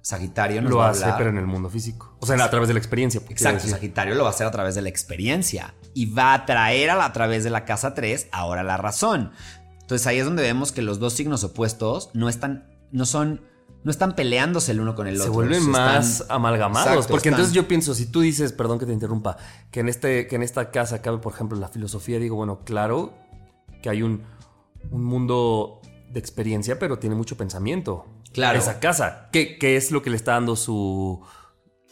Sagitario 0.00 0.62
nos 0.62 0.70
Lo 0.70 0.76
va 0.78 0.90
hace, 0.90 1.12
pero 1.18 1.28
en 1.28 1.36
el 1.36 1.46
mundo 1.46 1.68
físico. 1.68 2.16
O 2.20 2.24
sea, 2.26 2.42
a 2.42 2.48
través 2.50 2.68
de 2.68 2.74
la 2.74 2.80
experiencia. 2.80 3.20
Exacto. 3.28 3.66
Sagitario 3.68 4.14
lo 4.14 4.22
va 4.22 4.30
a 4.30 4.32
hacer 4.32 4.46
a 4.46 4.50
través 4.50 4.74
de 4.74 4.80
la 4.80 4.88
experiencia 4.88 5.74
y 5.92 6.06
va 6.06 6.32
a 6.32 6.46
traer 6.46 6.90
a, 6.90 6.94
la- 6.96 7.04
a 7.06 7.12
través 7.12 7.44
de 7.44 7.50
la 7.50 7.66
casa 7.66 7.92
3 7.92 8.28
ahora 8.32 8.62
la 8.62 8.78
razón. 8.78 9.32
Entonces 9.88 10.06
ahí 10.06 10.18
es 10.18 10.26
donde 10.26 10.42
vemos 10.42 10.70
que 10.70 10.82
los 10.82 10.98
dos 10.98 11.14
signos 11.14 11.44
opuestos 11.44 12.10
no 12.12 12.28
están, 12.28 12.68
no 12.92 13.06
son, 13.06 13.40
no 13.84 13.90
están 13.90 14.14
peleándose 14.14 14.72
el 14.72 14.80
uno 14.80 14.94
con 14.94 15.06
el 15.06 15.16
se 15.16 15.22
otro. 15.22 15.32
vuelven 15.32 15.60
están- 15.60 15.72
más 15.72 16.26
amalgamados. 16.28 16.88
Exacto, 16.88 17.08
porque 17.10 17.30
están- 17.30 17.40
entonces 17.40 17.54
yo 17.54 17.66
pienso, 17.66 17.94
si 17.94 18.04
tú 18.04 18.20
dices, 18.20 18.52
perdón 18.52 18.78
que 18.78 18.84
te 18.84 18.92
interrumpa, 18.92 19.38
que 19.70 19.80
en, 19.80 19.88
este, 19.88 20.26
que 20.26 20.36
en 20.36 20.42
esta 20.42 20.70
casa 20.70 21.00
cabe, 21.00 21.16
por 21.18 21.32
ejemplo, 21.32 21.58
la 21.58 21.68
filosofía, 21.68 22.18
digo, 22.18 22.36
bueno, 22.36 22.60
claro 22.66 23.14
que 23.82 23.88
hay 23.88 24.02
un, 24.02 24.24
un 24.90 25.04
mundo 25.04 25.80
de 26.12 26.20
experiencia, 26.20 26.78
pero 26.78 26.98
tiene 26.98 27.16
mucho 27.16 27.38
pensamiento. 27.38 28.04
Claro. 28.34 28.58
Esa 28.58 28.80
casa. 28.80 29.30
¿Qué, 29.32 29.56
qué 29.56 29.76
es 29.78 29.90
lo 29.90 30.02
que 30.02 30.10
le 30.10 30.16
está 30.16 30.32
dando 30.32 30.54
su. 30.54 31.22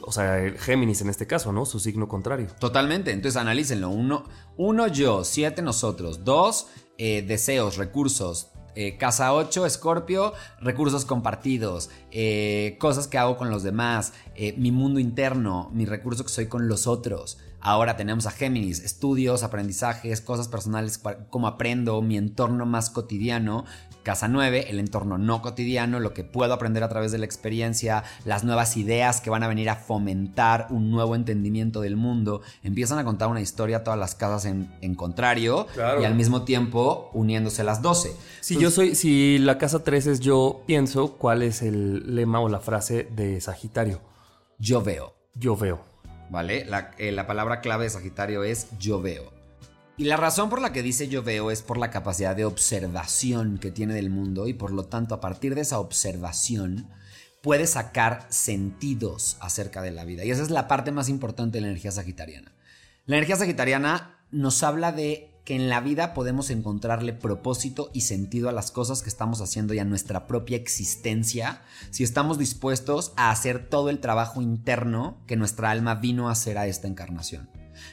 O 0.08 0.12
sea, 0.12 0.38
el 0.38 0.56
Géminis 0.56 1.00
en 1.00 1.08
este 1.08 1.26
caso, 1.26 1.52
¿no? 1.52 1.66
Su 1.66 1.80
signo 1.80 2.06
contrario. 2.06 2.46
Totalmente, 2.60 3.10
entonces 3.10 3.36
analícenlo. 3.40 3.90
Uno, 3.90 4.22
uno 4.56 4.86
yo, 4.86 5.24
siete 5.24 5.62
nosotros. 5.62 6.24
Dos, 6.24 6.68
eh, 6.96 7.22
deseos, 7.26 7.76
recursos. 7.76 8.52
Eh, 8.76 8.98
casa 8.98 9.34
8, 9.34 9.66
Escorpio, 9.66 10.32
recursos 10.60 11.04
compartidos, 11.04 11.90
eh, 12.12 12.76
cosas 12.78 13.08
que 13.08 13.18
hago 13.18 13.36
con 13.36 13.50
los 13.50 13.62
demás, 13.62 14.12
mi 14.58 14.70
mundo 14.70 15.00
interno, 15.00 15.70
mi 15.72 15.86
recurso 15.86 16.24
que 16.24 16.28
soy 16.30 16.46
con 16.46 16.68
los 16.68 16.86
otros. 16.86 17.38
Ahora 17.66 17.96
tenemos 17.96 18.26
a 18.26 18.30
Géminis, 18.30 18.78
estudios, 18.78 19.42
aprendizajes, 19.42 20.20
cosas 20.20 20.46
personales, 20.46 21.00
cómo 21.30 21.48
aprendo, 21.48 22.00
mi 22.00 22.16
entorno 22.16 22.64
más 22.64 22.90
cotidiano. 22.90 23.64
Casa 24.04 24.28
9, 24.28 24.66
el 24.70 24.78
entorno 24.78 25.18
no 25.18 25.42
cotidiano, 25.42 25.98
lo 25.98 26.14
que 26.14 26.22
puedo 26.22 26.54
aprender 26.54 26.84
a 26.84 26.88
través 26.88 27.10
de 27.10 27.18
la 27.18 27.24
experiencia, 27.24 28.04
las 28.24 28.44
nuevas 28.44 28.76
ideas 28.76 29.20
que 29.20 29.30
van 29.30 29.42
a 29.42 29.48
venir 29.48 29.68
a 29.68 29.74
fomentar 29.74 30.68
un 30.70 30.92
nuevo 30.92 31.16
entendimiento 31.16 31.80
del 31.80 31.96
mundo. 31.96 32.40
Empiezan 32.62 33.00
a 33.00 33.04
contar 33.04 33.26
una 33.30 33.40
historia 33.40 33.82
todas 33.82 33.98
las 33.98 34.14
casas 34.14 34.44
en, 34.44 34.70
en 34.80 34.94
contrario 34.94 35.66
Claro. 35.74 36.00
y 36.02 36.04
al 36.04 36.14
mismo 36.14 36.42
tiempo 36.42 37.10
uniéndose 37.14 37.64
las 37.64 37.82
12. 37.82 38.14
Si 38.42 38.56
yo 38.60 38.70
soy, 38.70 38.94
si 38.94 39.38
la 39.38 39.58
casa 39.58 39.82
3 39.82 40.06
es 40.06 40.20
yo 40.20 40.62
pienso, 40.66 41.14
¿cuál 41.16 41.42
es 41.42 41.62
el 41.62 42.14
lema 42.14 42.38
o 42.38 42.48
la 42.48 42.60
frase 42.60 43.08
de 43.10 43.40
Sagitario? 43.40 43.98
Yo 44.56 44.82
veo. 44.82 45.14
Yo 45.34 45.56
veo. 45.56 45.95
¿Vale? 46.30 46.64
La, 46.64 46.92
eh, 46.98 47.12
la 47.12 47.26
palabra 47.26 47.60
clave 47.60 47.84
de 47.84 47.90
Sagitario 47.90 48.44
es 48.44 48.68
yo 48.78 49.00
veo. 49.00 49.32
Y 49.98 50.04
la 50.04 50.16
razón 50.16 50.50
por 50.50 50.60
la 50.60 50.72
que 50.72 50.82
dice 50.82 51.08
yo 51.08 51.22
veo 51.22 51.50
es 51.50 51.62
por 51.62 51.78
la 51.78 51.90
capacidad 51.90 52.36
de 52.36 52.44
observación 52.44 53.58
que 53.58 53.70
tiene 53.70 53.94
del 53.94 54.10
mundo 54.10 54.46
y 54.46 54.52
por 54.52 54.70
lo 54.70 54.84
tanto 54.84 55.14
a 55.14 55.20
partir 55.20 55.54
de 55.54 55.62
esa 55.62 55.78
observación 55.78 56.90
puede 57.42 57.66
sacar 57.66 58.26
sentidos 58.28 59.36
acerca 59.40 59.80
de 59.80 59.92
la 59.92 60.04
vida. 60.04 60.24
Y 60.24 60.30
esa 60.30 60.42
es 60.42 60.50
la 60.50 60.68
parte 60.68 60.92
más 60.92 61.08
importante 61.08 61.58
de 61.58 61.62
la 61.62 61.68
energía 61.68 61.92
sagitariana. 61.92 62.52
La 63.06 63.16
energía 63.16 63.36
sagitariana 63.36 64.18
nos 64.30 64.62
habla 64.62 64.92
de 64.92 65.35
que 65.46 65.54
en 65.54 65.68
la 65.68 65.80
vida 65.80 66.12
podemos 66.12 66.50
encontrarle 66.50 67.12
propósito 67.12 67.88
y 67.94 68.00
sentido 68.00 68.48
a 68.48 68.52
las 68.52 68.72
cosas 68.72 69.02
que 69.02 69.08
estamos 69.08 69.40
haciendo 69.40 69.74
y 69.74 69.78
a 69.78 69.84
nuestra 69.84 70.26
propia 70.26 70.56
existencia 70.56 71.62
si 71.90 72.02
estamos 72.02 72.36
dispuestos 72.36 73.12
a 73.16 73.30
hacer 73.30 73.70
todo 73.70 73.88
el 73.88 74.00
trabajo 74.00 74.42
interno 74.42 75.22
que 75.28 75.36
nuestra 75.36 75.70
alma 75.70 75.94
vino 75.94 76.28
a 76.28 76.32
hacer 76.32 76.58
a 76.58 76.66
esta 76.66 76.88
encarnación. 76.88 77.48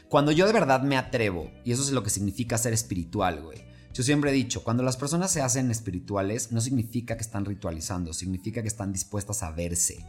Cuando 0.09 0.31
yo 0.31 0.47
de 0.47 0.53
verdad 0.53 0.81
me 0.81 0.97
atrevo, 0.97 1.51
y 1.63 1.71
eso 1.73 1.83
es 1.83 1.91
lo 1.91 2.01
que 2.01 2.09
significa 2.09 2.57
ser 2.57 2.73
espiritual, 2.73 3.43
güey. 3.43 3.59
Yo 3.93 4.01
siempre 4.01 4.31
he 4.31 4.33
dicho, 4.33 4.63
cuando 4.63 4.81
las 4.81 4.97
personas 4.97 5.29
se 5.29 5.43
hacen 5.43 5.69
espirituales, 5.69 6.51
no 6.51 6.59
significa 6.59 7.15
que 7.15 7.21
están 7.21 7.45
ritualizando, 7.45 8.13
significa 8.13 8.63
que 8.63 8.67
están 8.67 8.91
dispuestas 8.91 9.43
a 9.43 9.51
verse. 9.51 10.03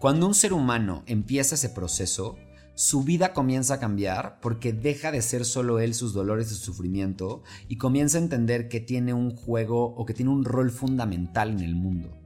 Cuando 0.00 0.26
un 0.26 0.34
ser 0.34 0.52
humano 0.52 1.04
empieza 1.06 1.54
ese 1.54 1.68
proceso, 1.68 2.36
su 2.78 3.02
vida 3.02 3.32
comienza 3.32 3.74
a 3.74 3.80
cambiar 3.80 4.38
porque 4.40 4.72
deja 4.72 5.10
de 5.10 5.20
ser 5.20 5.44
solo 5.44 5.80
él 5.80 5.94
sus 5.94 6.12
dolores 6.12 6.52
y 6.52 6.54
su 6.54 6.66
sufrimiento 6.66 7.42
y 7.66 7.76
comienza 7.76 8.18
a 8.18 8.20
entender 8.20 8.68
que 8.68 8.78
tiene 8.78 9.12
un 9.12 9.34
juego 9.34 9.96
o 9.96 10.06
que 10.06 10.14
tiene 10.14 10.30
un 10.30 10.44
rol 10.44 10.70
fundamental 10.70 11.50
en 11.50 11.58
el 11.58 11.74
mundo. 11.74 12.16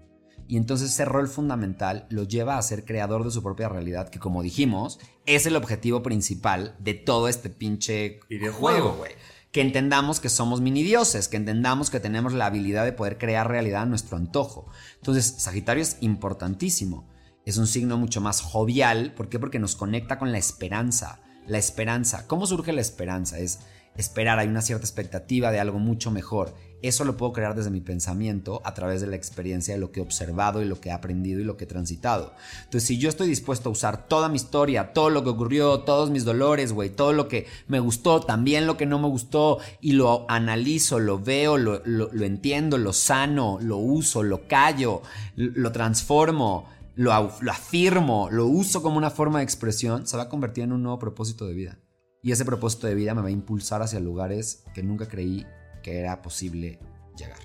Y 0.49 0.59
entonces 0.59 0.91
ese 0.91 1.07
rol 1.07 1.29
fundamental 1.29 2.07
lo 2.11 2.25
lleva 2.25 2.59
a 2.59 2.63
ser 2.63 2.85
creador 2.85 3.25
de 3.25 3.31
su 3.31 3.43
propia 3.43 3.71
realidad, 3.71 4.11
que 4.11 4.19
como 4.19 4.43
dijimos, 4.43 4.99
es 5.25 5.47
el 5.47 5.57
objetivo 5.57 6.03
principal 6.03 6.77
de 6.81 6.93
todo 6.93 7.29
este 7.29 7.49
pinche 7.49 8.21
juego, 8.53 8.97
güey. 8.99 9.13
Que 9.53 9.63
entendamos 9.63 10.21
que 10.21 10.29
somos 10.29 10.61
mini 10.61 10.83
dioses, 10.83 11.29
que 11.29 11.39
entendamos 11.39 11.89
que 11.89 11.99
tenemos 11.99 12.35
la 12.35 12.45
habilidad 12.45 12.85
de 12.85 12.93
poder 12.93 13.17
crear 13.17 13.49
realidad 13.49 13.83
a 13.83 13.87
nuestro 13.87 14.19
antojo. 14.19 14.67
Entonces, 14.97 15.25
Sagitario 15.39 15.83
es 15.83 15.97
importantísimo. 16.03 17.11
Es 17.45 17.57
un 17.57 17.67
signo 17.67 17.97
mucho 17.99 18.21
más 18.21 18.41
jovial. 18.41 19.15
¿Por 19.15 19.29
qué? 19.29 19.39
Porque 19.39 19.59
nos 19.59 19.75
conecta 19.77 20.19
con 20.19 20.33
la 20.33 20.39
esperanza. 20.39 21.21
La 21.47 21.59
esperanza. 21.59 22.27
¿Cómo 22.29 22.47
surge 22.47 22.73
la 22.73 22.81
esperanza? 22.81 23.39
Es 23.39 23.61
esperar, 23.97 24.39
hay 24.39 24.49
una 24.49 24.63
cierta 24.63 24.85
expectativa 24.87 25.51
de 25.51 25.61
algo 25.61 25.79
mucho 25.79 26.11
mejor. 26.11 26.55
Eso 26.83 27.05
lo 27.05 27.17
puedo 27.17 27.33
crear 27.33 27.55
desde 27.55 27.71
mi 27.71 27.81
pensamiento 27.81 28.61
a 28.65 28.75
través 28.75 29.01
de 29.01 29.07
la 29.07 29.15
experiencia 29.17 29.75
de 29.75 29.81
lo 29.81 29.93
que 29.93 30.01
he 30.01 30.03
observado 30.03 30.63
y 30.63 30.65
lo 30.65 30.81
que 30.81 30.89
he 30.89 30.93
aprendido 30.93 31.41
y 31.41 31.45
lo 31.45 31.57
que 31.57 31.65
he 31.65 31.69
transitado. 31.69 32.33
Entonces, 32.65 32.85
si 32.89 32.99
yo 32.99 33.09
estoy 33.09 33.29
dispuesto 33.29 33.69
a 33.69 33.73
usar 33.73 34.09
toda 34.09 34.29
mi 34.29 34.37
historia, 34.37 34.93
todo 34.93 35.11
lo 35.11 35.23
que 35.23 35.31
ocurrió, 35.31 35.81
todos 35.81 36.11
mis 36.11 36.25
dolores, 36.25 36.73
güey, 36.73 36.91
todo 36.91 37.13
lo 37.13 37.29
que 37.29 37.47
me 37.69 37.79
gustó, 37.81 38.21
también 38.21 38.67
lo 38.67 38.77
que 38.77 38.87
no 38.87 38.99
me 38.99 39.07
gustó, 39.09 39.59
y 39.81 39.93
lo 39.93 40.27
analizo, 40.29 40.99
lo 40.99 41.21
veo, 41.21 41.57
lo, 41.57 41.83
lo- 41.85 42.11
entiendo, 42.25 42.79
lo 42.79 42.93
sano, 42.93 43.59
lo 43.61 43.77
uso, 43.77 44.23
lo 44.25 44.49
callo, 44.49 45.03
lo 45.37 45.53
lo 45.63 45.71
transformo, 45.71 46.67
lo, 46.95 47.13
lo 47.41 47.51
afirmo, 47.51 48.29
lo 48.31 48.47
uso 48.47 48.83
como 48.83 48.97
una 48.99 49.11
forma 49.11 49.39
de 49.39 49.45
expresión, 49.45 50.07
se 50.07 50.17
va 50.17 50.25
a 50.25 50.29
convertir 50.29 50.65
en 50.65 50.73
un 50.73 50.83
nuevo 50.83 50.99
propósito 50.99 51.47
de 51.47 51.55
vida. 51.55 51.79
Y 52.23 52.33
ese 52.33 52.45
propósito 52.45 52.87
de 52.87 52.95
vida 52.95 53.15
me 53.15 53.23
va 53.23 53.29
a 53.29 53.33
impulsar 53.33 53.83
hacia 53.83 53.99
lugares 54.01 54.65
que 54.75 54.83
nunca 54.83 55.09
creí 55.09 55.47
que 55.83 55.99
era 55.99 56.23
posible 56.23 56.79
llegar. 57.17 57.39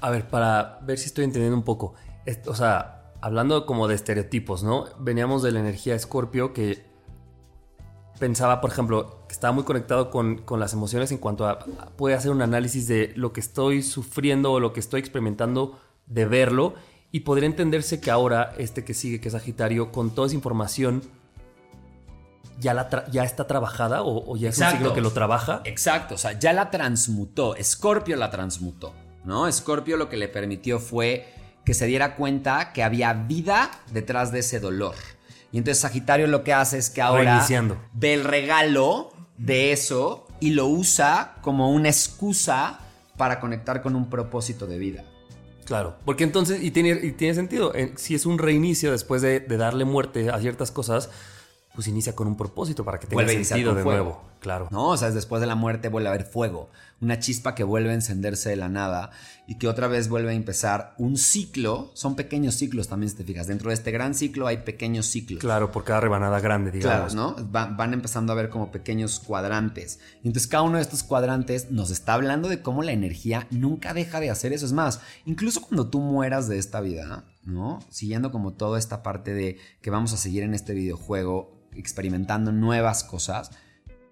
A 0.00 0.10
ver, 0.10 0.28
para 0.28 0.78
ver 0.82 0.98
si 0.98 1.06
estoy 1.06 1.24
entendiendo 1.24 1.56
un 1.56 1.64
poco. 1.64 1.94
O 2.46 2.54
sea, 2.54 3.12
hablando 3.20 3.66
como 3.66 3.88
de 3.88 3.94
estereotipos, 3.94 4.64
¿no? 4.64 4.86
Veníamos 4.98 5.42
de 5.42 5.52
la 5.52 5.60
energía 5.60 5.94
Escorpio 5.94 6.52
que 6.52 6.84
pensaba, 8.18 8.60
por 8.60 8.70
ejemplo, 8.70 9.24
que 9.28 9.32
estaba 9.32 9.52
muy 9.52 9.64
conectado 9.64 10.10
con, 10.10 10.38
con 10.38 10.60
las 10.60 10.72
emociones 10.72 11.10
en 11.12 11.18
cuanto 11.18 11.46
a, 11.46 11.52
a- 11.52 11.86
puede 11.96 12.14
hacer 12.14 12.30
un 12.30 12.42
análisis 12.42 12.86
de 12.88 13.12
lo 13.16 13.32
que 13.32 13.40
estoy 13.40 13.82
sufriendo 13.82 14.52
o 14.52 14.60
lo 14.60 14.72
que 14.72 14.80
estoy 14.80 15.00
experimentando, 15.00 15.78
de 16.06 16.24
verlo, 16.26 16.74
y 17.12 17.20
podría 17.20 17.46
entenderse 17.46 18.00
que 18.00 18.10
ahora 18.10 18.54
este 18.58 18.84
que 18.84 18.94
sigue, 18.94 19.20
que 19.20 19.28
es 19.28 19.32
Sagitario, 19.32 19.92
con 19.92 20.14
toda 20.14 20.26
esa 20.26 20.34
información, 20.34 21.02
ya, 22.58 22.74
la 22.74 22.88
ya 23.10 23.24
está 23.24 23.46
trabajada 23.46 24.02
o, 24.02 24.32
o 24.32 24.36
ya 24.36 24.48
es 24.48 24.56
un 24.58 24.64
Exacto. 24.64 24.78
signo 24.78 24.94
que 24.94 25.00
lo 25.00 25.12
trabaja. 25.12 25.60
Exacto, 25.64 26.14
o 26.14 26.18
sea, 26.18 26.38
ya 26.38 26.52
la 26.52 26.70
transmutó. 26.70 27.54
Scorpio 27.62 28.16
la 28.16 28.30
transmutó, 28.30 28.94
¿no? 29.24 29.50
Scorpio 29.52 29.96
lo 29.96 30.08
que 30.08 30.16
le 30.16 30.28
permitió 30.28 30.78
fue 30.80 31.26
que 31.64 31.74
se 31.74 31.86
diera 31.86 32.16
cuenta 32.16 32.72
que 32.72 32.82
había 32.82 33.12
vida 33.12 33.70
detrás 33.92 34.32
de 34.32 34.40
ese 34.40 34.58
dolor. 34.58 34.94
Y 35.52 35.58
entonces 35.58 35.80
Sagitario 35.82 36.26
lo 36.28 36.42
que 36.44 36.52
hace 36.54 36.78
es 36.78 36.88
que 36.88 37.02
ahora 37.02 37.24
Reiniciando. 37.34 37.78
ve 37.92 38.14
el 38.14 38.24
regalo 38.24 39.12
de 39.36 39.72
eso 39.72 40.26
y 40.40 40.50
lo 40.50 40.66
usa 40.66 41.34
como 41.42 41.70
una 41.70 41.88
excusa 41.88 42.78
para 43.16 43.38
conectar 43.38 43.82
con 43.82 43.94
un 43.96 44.08
propósito 44.08 44.66
de 44.66 44.78
vida. 44.78 45.04
Claro, 45.72 45.96
porque 46.04 46.22
entonces, 46.22 46.62
y 46.62 46.70
tiene, 46.70 46.90
y 47.02 47.12
tiene 47.12 47.32
sentido, 47.32 47.72
si 47.96 48.14
es 48.14 48.26
un 48.26 48.36
reinicio 48.36 48.92
después 48.92 49.22
de, 49.22 49.40
de 49.40 49.56
darle 49.56 49.86
muerte 49.86 50.28
a 50.28 50.38
ciertas 50.38 50.70
cosas, 50.70 51.08
pues 51.74 51.88
inicia 51.88 52.14
con 52.14 52.26
un 52.26 52.36
propósito 52.36 52.84
para 52.84 52.98
que 52.98 53.06
tenga 53.06 53.22
Vuelve 53.24 53.44
sentido 53.44 53.74
de 53.74 53.82
fuego. 53.82 54.04
nuevo, 54.04 54.22
claro. 54.40 54.68
¿no? 54.70 54.88
O 54.88 54.96
sea, 54.96 55.08
es 55.08 55.14
después 55.14 55.40
de 55.40 55.46
la 55.46 55.54
muerte 55.54 55.88
vuelve 55.88 56.08
a 56.08 56.12
haber 56.12 56.24
fuego, 56.26 56.68
una 57.00 57.18
chispa 57.18 57.54
que 57.54 57.64
vuelve 57.64 57.90
a 57.90 57.94
encenderse 57.94 58.50
de 58.50 58.56
la 58.56 58.68
nada 58.68 59.10
y 59.48 59.56
que 59.58 59.66
otra 59.68 59.88
vez 59.88 60.08
vuelve 60.08 60.30
a 60.30 60.34
empezar 60.34 60.94
un 60.98 61.16
ciclo. 61.16 61.90
Son 61.94 62.14
pequeños 62.14 62.54
ciclos 62.56 62.88
también, 62.88 63.10
si 63.10 63.16
te 63.16 63.24
fijas. 63.24 63.46
Dentro 63.46 63.70
de 63.70 63.74
este 63.74 63.90
gran 63.90 64.14
ciclo 64.14 64.46
hay 64.46 64.58
pequeños 64.58 65.06
ciclos. 65.06 65.40
Claro, 65.40 65.72
por 65.72 65.82
cada 65.84 66.00
rebanada 66.00 66.38
grande, 66.40 66.70
Claro, 66.78 67.08
digamos. 67.08 67.14
¿no? 67.38 67.50
Va- 67.50 67.66
van 67.66 67.94
empezando 67.94 68.32
a 68.32 68.36
ver 68.36 68.50
como 68.50 68.70
pequeños 68.70 69.18
cuadrantes. 69.18 69.98
Y 70.22 70.28
entonces 70.28 70.46
cada 70.48 70.62
uno 70.64 70.76
de 70.76 70.82
estos 70.82 71.02
cuadrantes 71.02 71.70
nos 71.70 71.90
está 71.90 72.14
hablando 72.14 72.48
de 72.48 72.62
cómo 72.62 72.82
la 72.82 72.92
energía 72.92 73.46
nunca 73.50 73.94
deja 73.94 74.20
de 74.20 74.30
hacer 74.30 74.52
eso. 74.52 74.66
Es 74.66 74.72
más, 74.72 75.00
incluso 75.24 75.62
cuando 75.62 75.88
tú 75.88 76.00
mueras 76.00 76.48
de 76.48 76.58
esta 76.58 76.80
vida, 76.80 77.24
¿no? 77.44 77.80
Siguiendo 77.88 78.30
como 78.30 78.54
toda 78.54 78.78
esta 78.78 79.02
parte 79.02 79.34
de 79.34 79.58
que 79.80 79.90
vamos 79.90 80.12
a 80.12 80.16
seguir 80.16 80.42
en 80.42 80.54
este 80.54 80.74
videojuego 80.74 81.62
experimentando 81.74 82.52
nuevas 82.52 83.04
cosas. 83.04 83.50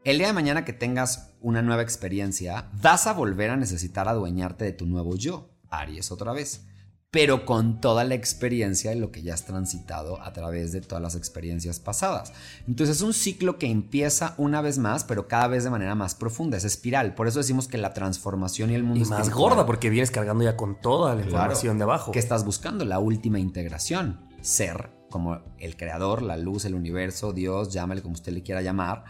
El 0.05 0.19
día 0.19 0.29
de 0.29 0.33
mañana 0.33 0.65
que 0.65 0.73
tengas 0.73 1.35
una 1.41 1.63
nueva 1.63 1.83
experiencia, 1.83 2.71
vas 2.83 3.07
a 3.07 3.13
volver 3.13 3.51
a 3.51 3.57
necesitar 3.57 4.09
adueñarte 4.09 4.65
de 4.65 4.73
tu 4.73 4.87
nuevo 4.87 5.17
yo, 5.17 5.51
Aries 5.69 6.11
otra 6.11 6.33
vez. 6.33 6.67
Pero 7.11 7.45
con 7.45 7.81
toda 7.81 8.05
la 8.05 8.15
experiencia 8.15 8.91
de 8.91 8.97
lo 8.97 9.11
que 9.11 9.23
ya 9.23 9.35
has 9.35 9.45
transitado 9.45 10.23
a 10.23 10.33
través 10.33 10.71
de 10.71 10.81
todas 10.81 11.03
las 11.03 11.17
experiencias 11.17 11.81
pasadas. 11.81 12.33
Entonces 12.69 12.97
es 12.97 13.03
un 13.03 13.15
ciclo 13.15 13.59
que 13.59 13.67
empieza 13.67 14.35
una 14.39 14.61
vez 14.61 14.79
más, 14.79 15.03
pero 15.03 15.27
cada 15.27 15.49
vez 15.49 15.65
de 15.65 15.71
manera 15.71 15.97
más 15.97 16.15
profunda, 16.15 16.57
es 16.57 16.65
espiral. 16.65 17.15
Por 17.17 17.27
eso 17.27 17.39
decimos 17.39 17.67
que 17.67 17.79
la 17.79 17.93
transformación 17.95 18.71
y 18.71 18.75
el 18.75 18.85
mundo... 18.85 19.05
Y 19.05 19.09
más 19.09 19.31
gorda, 19.31 19.67
porque 19.67 19.91
vienes 19.91 20.13
cargando 20.13 20.45
ya 20.45 20.57
con 20.57 20.81
toda 20.81 21.17
la 21.17 21.23
información 21.23 21.79
de 21.79 21.85
abajo. 21.85 22.13
¿Qué 22.13 22.21
estás 22.21 22.45
buscando? 22.45 22.85
La 22.85 23.01
última 23.01 23.41
integración. 23.41 24.29
Ser 24.41 24.91
como 25.11 25.41
el 25.59 25.77
creador, 25.77 26.23
la 26.23 26.37
luz, 26.37 26.65
el 26.65 26.75
universo, 26.75 27.33
Dios, 27.33 27.73
llámale 27.73 28.03
como 28.03 28.15
usted 28.15 28.33
le 28.33 28.45
quiera 28.45 28.63
llamar, 28.63 29.03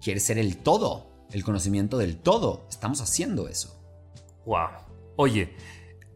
quiere 0.00 0.20
ser 0.20 0.38
el 0.38 0.58
todo, 0.58 1.26
el 1.32 1.42
conocimiento 1.42 1.98
del 1.98 2.18
todo. 2.18 2.68
Estamos 2.70 3.00
haciendo 3.00 3.48
eso. 3.48 3.82
Wow. 4.46 4.68
Oye, 5.16 5.56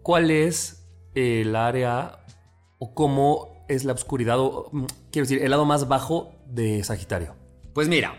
¿cuál 0.03 0.31
es 0.31 0.82
el 1.15 1.57
área 1.57 2.25
o 2.79 2.95
cómo 2.95 3.65
es 3.69 3.85
la 3.85 3.93
oscuridad, 3.93 4.39
o, 4.39 4.69
mm, 4.73 4.85
quiero 5.11 5.27
decir, 5.27 5.43
el 5.43 5.51
lado 5.51 5.65
más 5.65 5.89
bajo 5.89 6.35
de 6.47 6.83
Sagitario? 6.85 7.35
Pues 7.73 7.89
mira, 7.89 8.15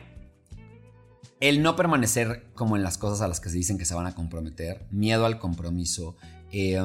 el 1.39 1.61
no 1.61 1.75
permanecer 1.75 2.51
como 2.53 2.75
en 2.75 2.83
las 2.83 2.97
cosas 2.97 3.21
a 3.21 3.27
las 3.27 3.39
que 3.39 3.49
se 3.49 3.57
dicen 3.57 3.77
que 3.77 3.85
se 3.85 3.93
van 3.93 4.07
a 4.07 4.15
comprometer, 4.15 4.87
miedo 4.91 5.25
al 5.25 5.39
compromiso, 5.39 6.15
eh, 6.51 6.79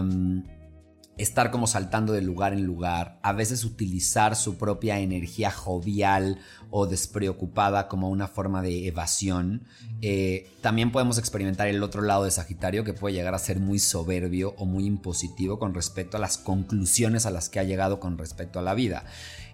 estar 1.19 1.51
como 1.51 1.67
saltando 1.67 2.13
de 2.13 2.23
lugar 2.23 2.53
en 2.53 2.65
lugar, 2.65 3.19
a 3.23 3.33
veces 3.33 3.65
utilizar 3.65 4.37
su 4.37 4.57
propia 4.57 5.01
energía 5.01 5.51
jovial 5.51 6.39
o 6.71 6.87
despreocupada 6.87 7.89
como 7.89 8.09
una 8.09 8.29
forma 8.29 8.63
de 8.63 8.87
evasión. 8.87 9.65
Eh, 10.01 10.49
también 10.61 10.93
podemos 10.93 11.19
experimentar 11.19 11.69
el 11.69 11.83
otro 11.83 12.03
lado 12.03 12.25
de 12.25 12.31
Sagitario 12.31 12.85
que 12.85 12.95
puede 12.95 13.15
llegar 13.15 13.35
a 13.35 13.39
ser 13.39 13.59
muy 13.59 13.79
soberbio 13.79 14.55
o 14.59 14.65
muy 14.65 14.87
impositivo 14.87 15.59
con 15.59 15.75
respecto 15.75 16.17
a 16.17 16.21
las 16.21 16.39
conclusiones 16.39 17.27
a 17.27 17.31
las 17.31 17.49
que 17.49 17.59
ha 17.59 17.65
llegado 17.65 17.99
con 17.99 18.17
respecto 18.17 18.59
a 18.61 18.63
la 18.63 18.75
vida. 18.75 19.05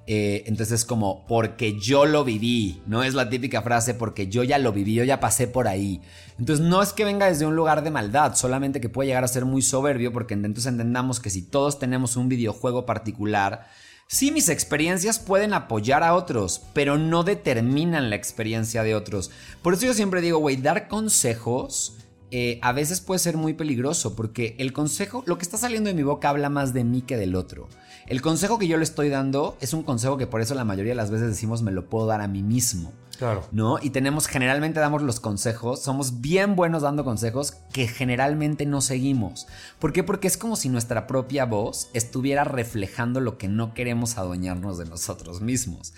Eh, 0.07 0.45
entonces 0.47 0.81
es 0.81 0.85
como, 0.85 1.27
porque 1.27 1.79
yo 1.79 2.05
lo 2.05 2.25
viví, 2.25 2.83
no 2.87 3.03
es 3.03 3.15
la 3.15 3.31
típica 3.31 3.63
frase, 3.63 3.95
porque 3.95 4.29
yo 4.29 4.43
ya 4.43 4.59
lo 4.59 4.73
viví, 4.73 4.95
yo 4.95 5.05
ya 5.05 5.19
pasé 5.19 5.49
por 5.49 5.67
ahí. 5.67 6.03
Entonces 6.39 6.65
no 6.65 6.83
es 6.83 6.93
que 6.93 7.05
venga 7.05 7.27
desde 7.27 7.47
un 7.47 7.57
lugar 7.57 7.83
de 7.83 7.91
maldad, 7.91 8.35
solamente 8.35 8.81
que 8.81 8.91
puede 8.91 9.09
llegar 9.09 9.25
a 9.25 9.29
ser 9.29 9.47
muy 9.47 9.63
soberbio, 9.63 10.13
porque 10.13 10.35
entonces 10.35 10.67
entendamos 10.67 11.21
que 11.21 11.31
si 11.31 11.43
todos 11.43 11.79
tenemos 11.79 12.17
un 12.17 12.29
videojuego 12.29 12.85
particular, 12.85 13.67
sí 14.07 14.31
mis 14.31 14.51
experiencias 14.51 15.19
pueden 15.19 15.55
apoyar 15.55 16.03
a 16.03 16.15
otros, 16.15 16.61
pero 16.75 16.99
no 16.99 17.25
determinan 17.25 18.11
la 18.11 18.17
experiencia 18.17 18.83
de 18.83 18.95
otros. 18.95 19.31
Por 19.63 19.73
eso 19.73 19.87
yo 19.87 19.95
siempre 19.95 20.21
digo, 20.21 20.39
güey, 20.39 20.57
dar 20.57 20.89
consejos... 20.89 21.99
Eh, 22.37 22.59
a 22.63 22.73
veces 22.73 23.01
puede 23.01 23.21
ser 23.21 23.37
muy 23.37 23.55
peligroso 23.55 24.17
porque 24.17 24.57
el 24.59 24.73
consejo, 24.73 25.23
lo 25.25 25.39
que 25.39 25.45
está 25.45 25.57
saliendo 25.57 25.87
de 25.87 25.95
mi 25.95 26.03
boca 26.03 26.31
habla 26.31 26.49
más 26.49 26.75
de 26.75 26.83
mí 26.83 27.01
que 27.01 27.17
del 27.17 27.37
otro. 27.37 27.69
El 28.07 28.21
consejo 28.21 28.59
que 28.59 28.69
yo 28.69 28.77
le 28.77 28.85
estoy 28.85 29.09
dando 29.09 29.57
es 29.61 29.73
un 29.73 29.83
consejo 29.83 30.19
que 30.19 30.27
por 30.27 30.43
eso 30.43 30.55
la 30.55 30.65
mayoría 30.65 30.93
de 30.93 30.97
las 30.97 31.11
veces 31.11 31.29
decimos 31.29 31.63
me 31.63 31.73
lo 31.73 31.89
puedo 31.89 32.07
dar 32.07 32.21
a 32.21 32.29
mí 32.29 32.43
mismo. 32.43 32.93
Claro. 33.19 33.47
¿No? 33.53 33.79
Y 33.81 33.91
tenemos, 33.91 34.27
generalmente 34.27 34.81
damos 34.81 35.01
los 35.01 35.21
consejos, 35.21 35.81
somos 35.81 36.21
bien 36.21 36.57
buenos 36.57 36.83
dando 36.83 37.05
consejos 37.05 37.53
que 37.73 37.87
generalmente 37.87 38.67
no 38.67 38.81
seguimos. 38.81 39.47
¿Por 39.79 39.93
qué? 39.93 40.03
Porque 40.03 40.27
es 40.27 40.37
como 40.37 40.57
si 40.57 40.69
nuestra 40.69 41.07
propia 41.07 41.47
voz 41.47 41.89
estuviera 41.95 42.45
reflejando 42.45 43.21
lo 43.21 43.39
que 43.39 43.49
no 43.49 43.73
queremos 43.73 44.19
adueñarnos 44.19 44.79
de 44.79 44.87
nosotros 44.87 45.41
mismos. 45.41 45.95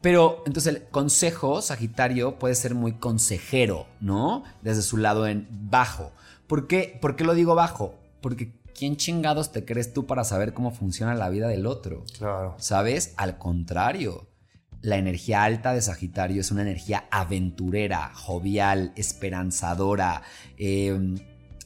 Pero 0.00 0.42
entonces 0.46 0.74
el 0.74 0.82
consejo 0.84 1.60
Sagitario 1.60 2.38
puede 2.38 2.54
ser 2.54 2.74
muy 2.74 2.92
consejero, 2.92 3.86
¿no? 4.00 4.44
Desde 4.62 4.82
su 4.82 4.96
lado 4.96 5.26
en 5.26 5.48
bajo. 5.50 6.12
¿Por 6.46 6.68
qué, 6.68 6.96
¿Por 7.00 7.16
qué 7.16 7.24
lo 7.24 7.34
digo 7.34 7.54
bajo? 7.54 7.96
Porque 8.20 8.52
¿quién 8.78 8.96
chingados 8.96 9.50
te 9.50 9.64
crees 9.64 9.92
tú 9.92 10.06
para 10.06 10.22
saber 10.22 10.54
cómo 10.54 10.70
funciona 10.70 11.14
la 11.14 11.28
vida 11.28 11.48
del 11.48 11.66
otro? 11.66 12.04
Claro. 12.16 12.54
¿Sabes? 12.58 13.12
Al 13.16 13.36
contrario. 13.36 14.28
La 14.80 14.96
energía 14.96 15.42
alta 15.42 15.72
de 15.72 15.82
Sagitario 15.82 16.40
es 16.40 16.52
una 16.52 16.62
energía 16.62 17.08
aventurera, 17.10 18.12
jovial, 18.14 18.92
esperanzadora. 18.94 20.22
Em, 20.56 21.18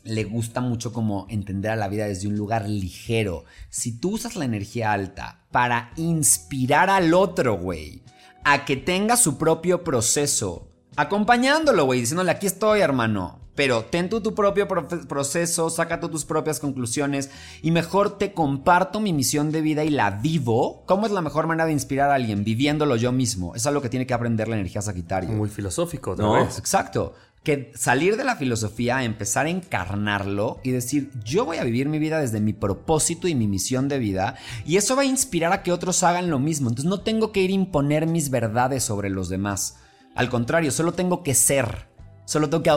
le 0.04 0.24
gusta 0.24 0.62
mucho 0.62 0.94
como 0.94 1.26
entender 1.28 1.72
a 1.72 1.76
la 1.76 1.88
vida 1.88 2.06
desde 2.06 2.28
un 2.28 2.36
lugar 2.36 2.66
ligero. 2.66 3.44
Si 3.68 4.00
tú 4.00 4.14
usas 4.14 4.34
la 4.34 4.46
energía 4.46 4.92
alta 4.92 5.44
para 5.50 5.92
inspirar 5.96 6.88
al 6.88 7.12
otro, 7.12 7.58
güey, 7.58 8.02
a 8.44 8.64
que 8.64 8.76
tenga 8.76 9.18
su 9.18 9.36
propio 9.36 9.84
proceso, 9.84 10.70
acompañándolo, 10.96 11.84
güey, 11.84 12.00
diciéndole, 12.00 12.30
aquí 12.30 12.46
estoy, 12.46 12.80
hermano. 12.80 13.41
Pero 13.54 13.84
ten 13.84 14.08
tú 14.08 14.22
tu 14.22 14.34
propio 14.34 14.66
proceso, 14.66 15.68
saca 15.68 16.00
tú 16.00 16.08
tus 16.08 16.24
propias 16.24 16.58
conclusiones 16.58 17.30
y 17.60 17.70
mejor 17.70 18.16
te 18.16 18.32
comparto 18.32 18.98
mi 18.98 19.12
misión 19.12 19.52
de 19.52 19.60
vida 19.60 19.84
y 19.84 19.90
la 19.90 20.10
vivo. 20.10 20.84
¿Cómo 20.86 21.04
es 21.04 21.12
la 21.12 21.20
mejor 21.20 21.46
manera 21.46 21.66
de 21.66 21.72
inspirar 21.72 22.10
a 22.10 22.14
alguien? 22.14 22.44
Viviéndolo 22.44 22.96
yo 22.96 23.12
mismo. 23.12 23.54
Es 23.54 23.66
algo 23.66 23.82
que 23.82 23.90
tiene 23.90 24.06
que 24.06 24.14
aprender 24.14 24.48
la 24.48 24.56
energía 24.56 24.80
Sagitario. 24.80 25.28
Muy 25.30 25.50
filosófico, 25.50 26.16
¿no? 26.16 26.40
Exacto. 26.40 27.14
Que 27.42 27.72
salir 27.74 28.16
de 28.16 28.24
la 28.24 28.36
filosofía, 28.36 29.02
empezar 29.02 29.46
a 29.46 29.50
encarnarlo 29.50 30.60
y 30.62 30.70
decir, 30.70 31.10
yo 31.24 31.44
voy 31.44 31.58
a 31.58 31.64
vivir 31.64 31.88
mi 31.88 31.98
vida 31.98 32.20
desde 32.20 32.40
mi 32.40 32.52
propósito 32.52 33.26
y 33.26 33.34
mi 33.34 33.48
misión 33.48 33.88
de 33.88 33.98
vida, 33.98 34.36
y 34.64 34.76
eso 34.76 34.94
va 34.94 35.02
a 35.02 35.06
inspirar 35.06 35.52
a 35.52 35.64
que 35.64 35.72
otros 35.72 36.04
hagan 36.04 36.30
lo 36.30 36.38
mismo. 36.38 36.68
Entonces 36.68 36.88
no 36.88 37.00
tengo 37.00 37.32
que 37.32 37.42
ir 37.42 37.50
a 37.50 37.54
imponer 37.54 38.06
mis 38.06 38.30
verdades 38.30 38.84
sobre 38.84 39.10
los 39.10 39.28
demás. 39.28 39.78
Al 40.14 40.30
contrario, 40.30 40.70
solo 40.70 40.92
tengo 40.92 41.24
que 41.24 41.34
ser. 41.34 41.88
Solo 42.26 42.48
tengo 42.48 42.62
que 42.62 42.70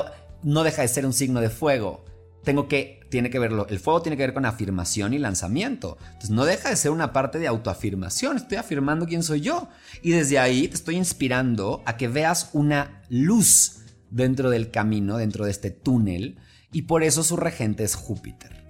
no 0.45 0.63
deja 0.63 0.83
de 0.83 0.87
ser 0.87 1.05
un 1.05 1.13
signo 1.13 1.41
de 1.41 1.49
fuego. 1.49 2.05
Tengo 2.43 2.67
que, 2.67 3.01
tiene 3.09 3.31
que 3.31 3.39
verlo, 3.39 3.65
el 3.67 3.79
fuego 3.79 4.03
tiene 4.03 4.15
que 4.15 4.23
ver 4.23 4.35
con 4.35 4.45
afirmación 4.45 5.15
y 5.15 5.17
lanzamiento. 5.17 5.97
Entonces 6.05 6.29
no 6.29 6.45
deja 6.45 6.69
de 6.69 6.75
ser 6.75 6.91
una 6.91 7.11
parte 7.11 7.39
de 7.39 7.47
autoafirmación, 7.47 8.37
estoy 8.37 8.57
afirmando 8.57 9.07
quién 9.07 9.23
soy 9.23 9.41
yo. 9.41 9.67
Y 10.03 10.11
desde 10.11 10.37
ahí 10.37 10.67
te 10.67 10.75
estoy 10.75 10.97
inspirando 10.97 11.81
a 11.85 11.97
que 11.97 12.07
veas 12.07 12.51
una 12.53 13.01
luz 13.09 13.79
dentro 14.11 14.51
del 14.51 14.69
camino, 14.69 15.17
dentro 15.17 15.45
de 15.45 15.51
este 15.51 15.71
túnel, 15.71 16.37
y 16.71 16.83
por 16.83 17.03
eso 17.03 17.23
su 17.23 17.37
regente 17.37 17.83
es 17.83 17.95
Júpiter, 17.95 18.63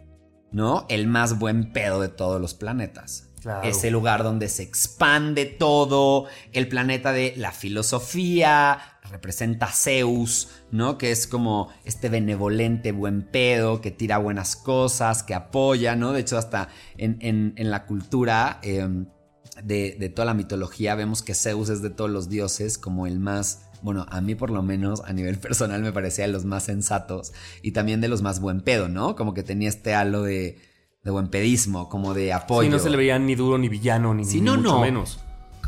¿no? 0.54 0.86
El 0.88 1.08
más 1.08 1.38
buen 1.38 1.74
pedo 1.74 2.00
de 2.00 2.08
todos 2.08 2.40
los 2.40 2.54
planetas. 2.54 3.30
Ese 3.64 3.92
lugar 3.92 4.24
donde 4.24 4.50
se 4.50 4.64
expande 4.64 5.46
todo, 5.46 6.26
el 6.52 6.68
planeta 6.68 7.12
de 7.12 7.34
la 7.38 7.52
filosofía, 7.52 8.80
representa 9.12 9.68
a 9.68 9.72
Zeus, 9.72 10.50
¿no? 10.72 10.98
Que 10.98 11.12
es 11.12 11.28
como 11.28 11.70
este 11.84 12.10
benevolente 12.10 12.92
buen 12.92 13.24
pedo, 13.24 13.82
que 13.82 13.92
tira 13.92 14.18
buenas 14.18 14.56
cosas, 14.56 15.24
que 15.24 15.34
apoya, 15.34 15.96
¿no? 15.96 16.12
De 16.12 16.22
hecho, 16.22 16.38
hasta 16.38 16.70
en, 16.98 17.54
la 17.58 17.86
cultura 17.86 18.60
em, 18.64 19.06
de, 19.64 19.96
de, 20.00 20.10
toda 20.10 20.26
la 20.26 20.34
mitología 20.34 20.96
vemos 20.96 21.22
que 21.22 21.34
Zeus 21.34 21.70
es 21.70 21.82
de 21.82 21.90
todos 21.90 22.10
los 22.10 22.30
dioses 22.30 22.78
como 22.78 23.08
el 23.08 23.20
más, 23.20 23.70
bueno, 23.82 24.06
a 24.10 24.22
mí 24.22 24.36
por 24.36 24.50
lo 24.50 24.64
menos 24.64 25.02
a 25.06 25.14
nivel 25.14 25.38
personal 25.40 25.82
me 25.82 25.92
parecía 25.92 26.26
de 26.26 26.32
los 26.32 26.46
más 26.46 26.64
sensatos 26.64 27.34
y 27.62 27.72
también 27.72 28.02
de 28.02 28.08
los 28.08 28.22
más 28.22 28.40
buen 28.40 28.62
pedo, 28.62 28.90
¿no? 28.90 29.16
Como 29.16 29.34
que 29.34 29.44
tenía 29.44 29.70
este 29.70 29.94
halo 29.94 30.24
de 30.24 30.58
de 31.06 31.12
buen 31.12 31.28
pedismo, 31.28 31.88
como 31.88 32.16
de 32.16 32.34
apoyo. 32.34 32.68
Sí, 32.68 32.70
no 32.70 32.80
se 32.80 32.90
le 32.90 32.98
veía 32.98 33.18
ni 33.20 33.36
duro 33.36 33.60
ni 33.60 33.70
villano, 33.70 34.14
ni, 34.16 34.26
sí, 34.26 34.42
no, 34.42 34.58
mucho 34.58 34.72
no. 34.72 34.82
menos. 34.82 35.20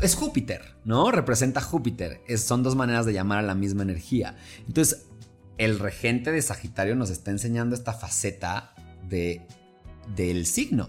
Es 0.02 0.16
Júpiter, 0.16 0.74
¿no? 0.84 1.12
Representa 1.12 1.60
Júpiter. 1.60 2.20
son 2.36 2.64
dos 2.64 2.74
maneras 2.74 3.06
de 3.06 3.12
llamar 3.12 3.38
a 3.38 3.42
la 3.42 3.54
misma 3.54 3.84
energía. 3.84 4.36
Entonces, 4.66 5.06
el 5.56 5.78
regente 5.78 6.32
de 6.32 6.42
Sagitario 6.42 6.96
nos 6.96 7.10
está 7.10 7.30
enseñando 7.30 7.76
esta 7.76 7.92
faceta 7.92 8.74
de, 9.08 9.46
del 10.16 10.44
signo. 10.44 10.88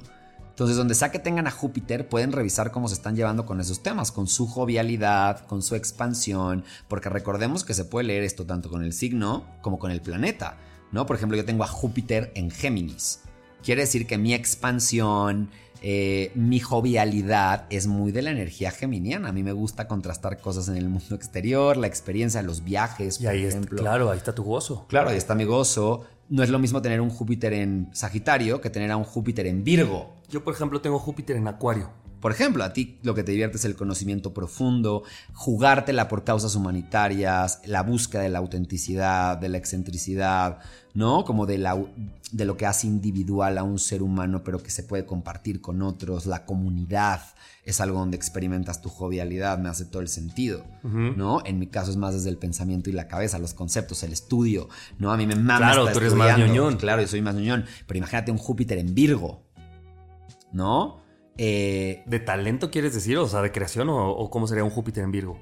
Entonces, 0.50 0.76
donde 0.76 0.96
sea 0.96 1.12
que 1.12 1.20
tengan 1.20 1.46
a 1.46 1.52
Júpiter, 1.52 2.10
pueden 2.10 2.32
revisar 2.32 2.72
cómo 2.72 2.88
se 2.88 2.96
están 2.96 3.16
llevando 3.16 3.46
con 3.46 3.62
esos 3.62 3.84
temas, 3.84 4.12
con 4.12 4.28
su 4.28 4.48
jovialidad, 4.48 5.46
con 5.46 5.62
su 5.62 5.76
expansión, 5.76 6.66
porque 6.88 7.08
recordemos 7.10 7.64
que 7.64 7.76
se 7.76 7.86
puede 7.86 8.08
leer 8.08 8.24
esto 8.24 8.46
tanto 8.48 8.70
con 8.70 8.84
el 8.84 8.94
signo 8.94 9.46
como 9.62 9.78
con 9.78 9.92
el 9.92 10.02
planeta, 10.02 10.58
¿no? 10.92 11.06
Por 11.06 11.16
ejemplo, 11.16 11.38
yo 11.38 11.46
tengo 11.46 11.64
a 11.64 11.68
Júpiter 11.68 12.32
en 12.36 12.50
Géminis. 12.50 13.22
Quiere 13.64 13.82
decir 13.82 14.08
que 14.08 14.18
mi 14.18 14.34
expansión, 14.34 15.50
eh, 15.82 16.32
mi 16.36 16.60
jovialidad 16.60 17.66
es 17.70 17.88
muy 17.88 18.12
de 18.12 18.22
la 18.22 18.32
energía 18.32 18.72
geminiana. 18.72 19.30
A 19.30 19.32
mí 19.32 19.44
me 19.44 19.54
gusta 19.54 19.88
contrastar 19.88 20.40
cosas 20.40 20.68
en 20.70 20.78
el 20.78 20.90
mundo 20.90 21.16
exterior, 21.16 21.78
la 21.78 21.88
experiencia, 21.88 22.42
los 22.42 22.64
viajes, 22.64 23.20
y 23.22 23.28
ahí 23.28 23.46
ejemplo. 23.46 23.80
claro, 23.82 24.12
ahí 24.12 24.18
está 24.18 24.34
tu 24.34 24.44
gozo. 24.44 24.86
Claro, 24.88 25.10
ahí 25.10 25.18
está 25.18 25.36
mi 25.36 25.46
gozo. 25.46 26.06
No 26.30 26.44
es 26.44 26.50
lo 26.50 26.60
mismo 26.60 26.82
tener 26.82 27.02
un 27.02 27.10
Júpiter 27.10 27.54
en 27.54 27.90
Sagitario 27.92 28.62
que 28.62 28.70
tener 28.70 28.92
a 28.92 28.98
un 28.98 29.04
Júpiter 29.04 29.48
en 29.48 29.64
Virgo. 29.64 30.14
Yo, 30.30 30.44
por 30.44 30.54
ejemplo, 30.54 30.80
tengo 30.80 31.00
Júpiter 31.00 31.36
en 31.36 31.48
Acuario. 31.48 31.90
Por 32.20 32.32
ejemplo, 32.32 32.64
a 32.64 32.74
ti 32.74 33.00
lo 33.04 33.16
que 33.16 33.24
te 33.24 33.32
divierte 33.32 33.58
es 33.58 33.66
el 33.66 33.76
conocimiento 33.76 34.34
profundo, 34.34 35.04
jugártela 35.34 36.08
por 36.08 36.24
causas 36.24 36.56
humanitarias, 36.56 37.62
la 37.66 37.84
búsqueda 37.84 38.24
de 38.24 38.30
la 38.30 38.40
autenticidad, 38.40 39.38
de 39.38 39.50
la 39.50 39.58
excentricidad, 39.58 40.60
¿no? 40.94 41.24
Como 41.24 41.46
de, 41.46 41.58
la, 41.58 41.82
de 42.32 42.46
lo 42.46 42.58
que 42.58 42.66
hace 42.66 42.88
individual 42.88 43.58
a 43.58 43.64
un 43.64 43.80
ser 43.80 44.04
humano, 44.04 44.44
pero 44.44 44.60
que 44.60 44.70
se 44.70 44.84
puede 44.84 45.06
compartir 45.06 45.62
con 45.62 45.82
otros, 45.82 46.26
la 46.26 46.46
comunidad 46.46 47.22
es 47.64 47.80
algo 47.82 48.00
donde 48.00 48.18
experimentas 48.18 48.82
tu 48.82 48.90
jovialidad, 48.90 49.60
me 49.60 49.70
hace 49.70 49.86
todo 49.86 50.02
el 50.02 50.08
sentido, 50.08 50.66
¿no? 50.84 51.42
En 51.46 51.60
mi 51.60 51.68
caso 51.68 51.92
es 51.92 51.98
más 51.98 52.14
desde 52.16 52.30
el 52.30 52.38
pensamiento 52.38 52.90
y 52.90 52.94
la 52.94 53.08
cabeza, 53.08 53.38
los 53.38 53.54
conceptos, 53.54 54.02
el 54.04 54.12
estudio, 54.12 54.70
¿no? 54.98 55.12
A 55.12 55.18
mí 55.18 55.28
me 55.28 55.36
mama 55.36 55.58
Claro, 55.58 55.92
tú 55.92 56.00
eres 56.00 56.16
más 56.16 56.38
ñoñón. 56.38 56.78
Claro, 56.78 57.02
yo 57.02 57.08
soy 57.08 57.22
más 57.22 57.36
ñoñón, 57.36 57.66
pero 57.86 57.98
imagínate 57.98 58.32
un 58.32 58.38
Júpiter 58.38 58.78
en 58.80 58.96
Virgo, 58.96 59.44
¿no? 60.52 61.02
Eh, 61.42 62.04
¿De 62.06 62.20
talento 62.20 62.70
quieres 62.70 62.94
decir? 62.94 63.18
O 63.18 63.26
sea, 63.26 63.42
de 63.42 63.54
creación 63.54 63.88
o, 63.90 64.30
cómo 64.30 64.46
sería 64.46 64.66
un 64.66 64.70
Júpiter 64.70 65.06
en 65.06 65.12
Virgo? 65.12 65.40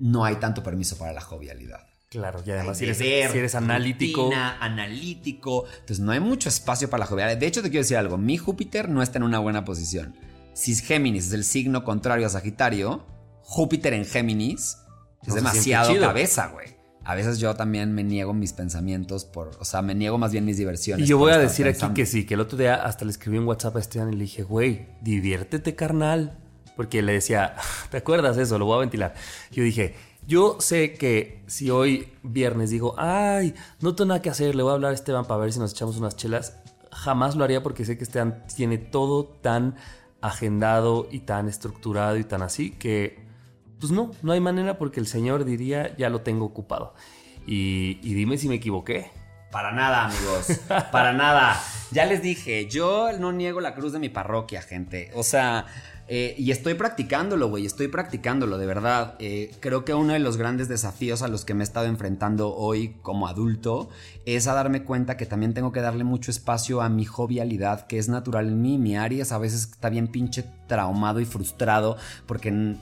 No 0.00 0.24
hay 0.24 0.34
tanto 0.36 0.64
permiso 0.64 0.98
para 0.98 1.12
la 1.12 1.20
jovialidad. 1.20 1.86
Claro, 2.08 2.42
y 2.44 2.50
además 2.50 2.78
si 2.78 2.86
eres, 2.86 3.54
analítico. 3.54 4.32
analítico. 4.34 5.66
Entonces 5.74 6.00
no 6.00 6.10
hay 6.10 6.18
mucho 6.18 6.48
espacio 6.48 6.90
para 6.90 7.02
la 7.02 7.06
jovialidad. 7.06 7.38
De 7.38 7.46
hecho, 7.46 7.62
te 7.62 7.70
quiero 7.70 7.84
decir 7.84 7.98
algo. 7.98 8.18
Mi 8.18 8.36
Júpiter 8.36 8.88
no 8.88 9.00
está 9.00 9.18
en 9.18 9.22
una 9.22 9.38
buena 9.38 9.64
posición. 9.64 10.16
Si 10.54 10.74
Géminis 10.74 11.28
es 11.28 11.34
el 11.34 11.44
signo 11.44 11.84
contrario 11.84 12.26
a 12.26 12.30
Sagitario, 12.30 13.06
Júpiter 13.42 13.92
en 13.92 14.04
Géminis 14.04 14.76
es 15.24 15.34
demasiado 15.34 15.96
cabeza, 16.00 16.48
güey 16.48 16.69
a 17.04 17.14
veces 17.14 17.38
yo 17.38 17.54
también 17.54 17.92
me 17.94 18.04
niego 18.04 18.34
mis 18.34 18.52
pensamientos 18.52 19.24
por, 19.24 19.52
o 19.58 19.64
sea, 19.64 19.82
me 19.82 19.94
niego 19.94 20.18
más 20.18 20.32
bien 20.32 20.44
mis 20.44 20.58
diversiones. 20.58 21.06
Y 21.06 21.08
yo 21.08 21.18
voy 21.18 21.32
a 21.32 21.38
decir 21.38 21.66
aquí 21.66 21.86
que 21.94 22.06
sí, 22.06 22.26
que 22.26 22.34
el 22.34 22.40
otro 22.40 22.58
día 22.58 22.74
hasta 22.74 23.04
le 23.04 23.10
escribí 23.10 23.38
en 23.38 23.46
WhatsApp 23.46 23.76
a 23.76 23.80
Esteban 23.80 24.12
y 24.12 24.16
le 24.16 24.22
dije, 24.22 24.42
güey, 24.42 24.86
diviértete 25.00 25.74
carnal. 25.74 26.38
Porque 26.76 27.02
le 27.02 27.12
decía, 27.12 27.56
¿te 27.90 27.98
acuerdas 27.98 28.36
eso? 28.38 28.58
Lo 28.58 28.66
voy 28.66 28.76
a 28.76 28.80
ventilar. 28.80 29.14
Yo 29.50 29.62
dije, 29.62 29.94
yo 30.26 30.56
sé 30.60 30.94
que 30.94 31.42
si 31.46 31.70
hoy 31.70 32.12
viernes 32.22 32.70
digo, 32.70 32.94
ay, 32.98 33.54
no 33.80 33.94
tengo 33.94 34.08
nada 34.08 34.22
que 34.22 34.30
hacer, 34.30 34.54
le 34.54 34.62
voy 34.62 34.70
a 34.70 34.74
hablar 34.74 34.92
a 34.92 34.94
Esteban 34.94 35.24
para 35.24 35.40
ver 35.40 35.52
si 35.52 35.58
nos 35.58 35.72
echamos 35.72 35.96
unas 35.96 36.16
chelas, 36.16 36.56
jamás 36.92 37.34
lo 37.34 37.44
haría 37.44 37.62
porque 37.62 37.84
sé 37.84 37.96
que 37.96 38.04
Esteban 38.04 38.44
tiene 38.54 38.78
todo 38.78 39.24
tan 39.24 39.76
agendado 40.20 41.08
y 41.10 41.20
tan 41.20 41.48
estructurado 41.48 42.16
y 42.16 42.24
tan 42.24 42.42
así 42.42 42.70
que 42.70 43.29
pues 43.80 43.90
no, 43.92 44.12
no 44.22 44.32
hay 44.32 44.40
manera 44.40 44.78
porque 44.78 45.00
el 45.00 45.06
Señor 45.06 45.44
diría, 45.44 45.96
ya 45.96 46.10
lo 46.10 46.20
tengo 46.20 46.44
ocupado. 46.44 46.94
Y, 47.46 47.94
dime 48.02 48.36
si 48.36 48.48
me 48.48 48.56
equivoqué. 48.56 49.10
Para 49.50 49.72
nada, 49.72 50.04
amigos. 50.04 50.60
Para 50.92 51.12
nada. 51.12 51.60
Ya 51.90 52.06
les 52.06 52.22
dije, 52.22 52.68
yo 52.68 53.10
no 53.18 53.32
niego 53.32 53.60
la 53.60 53.74
cruz 53.74 53.92
de 53.92 53.98
mi 53.98 54.08
parroquia, 54.08 54.62
gente. 54.62 55.10
O 55.14 55.24
sea, 55.24 55.66
eh, 56.06 56.36
y 56.38 56.52
estoy 56.52 56.74
practicándolo, 56.74 57.48
güey. 57.48 57.66
Estoy 57.66 57.88
practicándolo, 57.88 58.58
de 58.58 58.66
verdad. 58.66 59.16
Eh, 59.18 59.50
creo 59.58 59.84
que 59.84 59.94
uno 59.94 60.12
de 60.12 60.20
los 60.20 60.36
grandes 60.36 60.68
desafíos 60.68 61.22
a 61.22 61.28
los 61.28 61.44
que 61.44 61.54
me 61.54 61.62
he 61.62 61.64
estado 61.64 61.86
enfrentando 61.86 62.54
hoy 62.54 62.96
como 63.02 63.26
adulto 63.26 63.88
es 64.26 64.46
a 64.46 64.54
darme 64.54 64.84
cuenta 64.84 65.16
que 65.16 65.26
también 65.26 65.54
tengo 65.54 65.72
que 65.72 65.80
darle 65.80 66.04
mucho 66.04 66.30
espacio 66.30 66.82
a 66.82 66.88
mi 66.88 67.04
jovialidad, 67.04 67.86
que 67.88 67.98
es 67.98 68.08
natural 68.08 68.46
en 68.48 68.62
mí. 68.62 68.78
Mi 68.78 68.96
Aries 68.96 69.32
a 69.32 69.38
veces 69.38 69.62
está 69.62 69.88
bien 69.88 70.06
pinche 70.06 70.44
traumado 70.68 71.18
y 71.18 71.24
frustrado 71.24 71.96
porque 72.26 72.76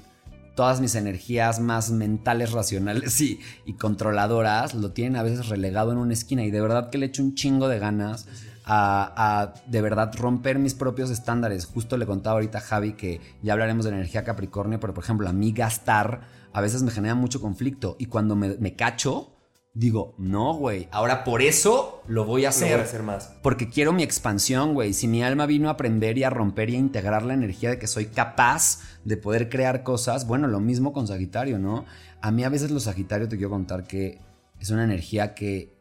todas 0.59 0.81
mis 0.81 0.97
energías 0.97 1.61
más 1.61 1.93
mentales, 1.93 2.51
racionales 2.51 3.21
y, 3.21 3.39
controladoras 3.79 4.75
lo 4.75 4.91
tienen 4.91 5.15
a 5.15 5.23
veces 5.23 5.51
relegado 5.51 5.93
en 5.93 5.99
una 5.99 6.15
esquina 6.15 6.45
y 6.45 6.51
de 6.51 6.61
verdad 6.61 6.91
que 6.91 6.99
le 6.99 7.07
echo 7.07 7.23
un 7.23 7.37
chingo 7.37 7.69
de 7.69 7.79
ganas 7.79 8.27
a, 8.65 9.55
de 9.69 9.81
verdad 9.81 10.13
romper 10.17 10.59
mis 10.59 10.75
propios 10.75 11.11
estándares. 11.11 11.65
Justo 11.65 11.97
le 11.97 12.07
contaba 12.07 12.35
ahorita 12.35 12.59
Javi 12.59 12.95
que 12.95 13.21
ya 13.41 13.53
hablaremos 13.53 13.85
de 13.85 13.93
energía 13.93 14.25
Capricornio, 14.25 14.81
pero 14.81 14.95
por 14.95 15.05
ejemplo 15.05 15.29
a 15.29 15.33
mí 15.33 15.53
gastar 15.53 16.23
a 16.53 16.61
veces 16.61 16.83
me 16.83 16.91
genera 16.91 17.15
mucho 17.15 17.41
conflicto 17.41 17.95
y 18.01 18.07
cuando 18.07 18.35
me, 18.35 18.57
me 18.57 18.75
cacho 18.75 19.38
digo, 19.79 20.13
no, 20.19 20.55
güey, 20.55 20.89
ahora 20.91 21.23
por 21.23 21.41
eso 21.41 22.03
lo 22.09 22.25
voy 22.25 22.45
a 22.45 22.49
hacer. 22.49 22.71
Lo 22.71 22.77
voy 22.79 22.83
a 22.83 22.85
hacer 22.85 23.03
más. 23.05 23.33
Porque 23.43 23.69
quiero 23.69 23.93
mi 23.93 24.03
expansión, 24.03 24.75
güey. 24.75 24.93
Si 24.93 25.07
mi 25.07 25.23
alma 25.23 25.47
vino 25.47 25.69
a 25.69 25.73
aprender 25.73 26.19
y 26.19 26.25
a 26.25 26.31
romper 26.31 26.71
y 26.71 26.75
a 26.75 26.79
integrar 26.79 27.23
la 27.23 27.35
energía 27.35 27.71
de 27.71 27.79
que 27.79 27.87
soy 27.87 28.07
capaz 28.07 28.81
de 29.05 29.17
poder 29.17 29.49
crear 29.49 29.85
cosas, 29.85 30.27
bueno, 30.27 30.49
lo 30.49 30.59
mismo 30.59 30.93
con 30.93 31.07
Sagitario, 31.07 31.61
¿no? 31.61 31.85
A 32.21 32.33
mí 32.33 32.43
a 32.43 32.49
veces 32.49 32.73
los 32.73 32.83
Sagitario 32.83 33.29
te 33.29 33.37
quiero 33.37 33.51
contar 33.51 33.85
que 33.85 34.19
es 34.59 34.71
una 34.71 34.83
energía 34.83 35.35
que 35.35 35.73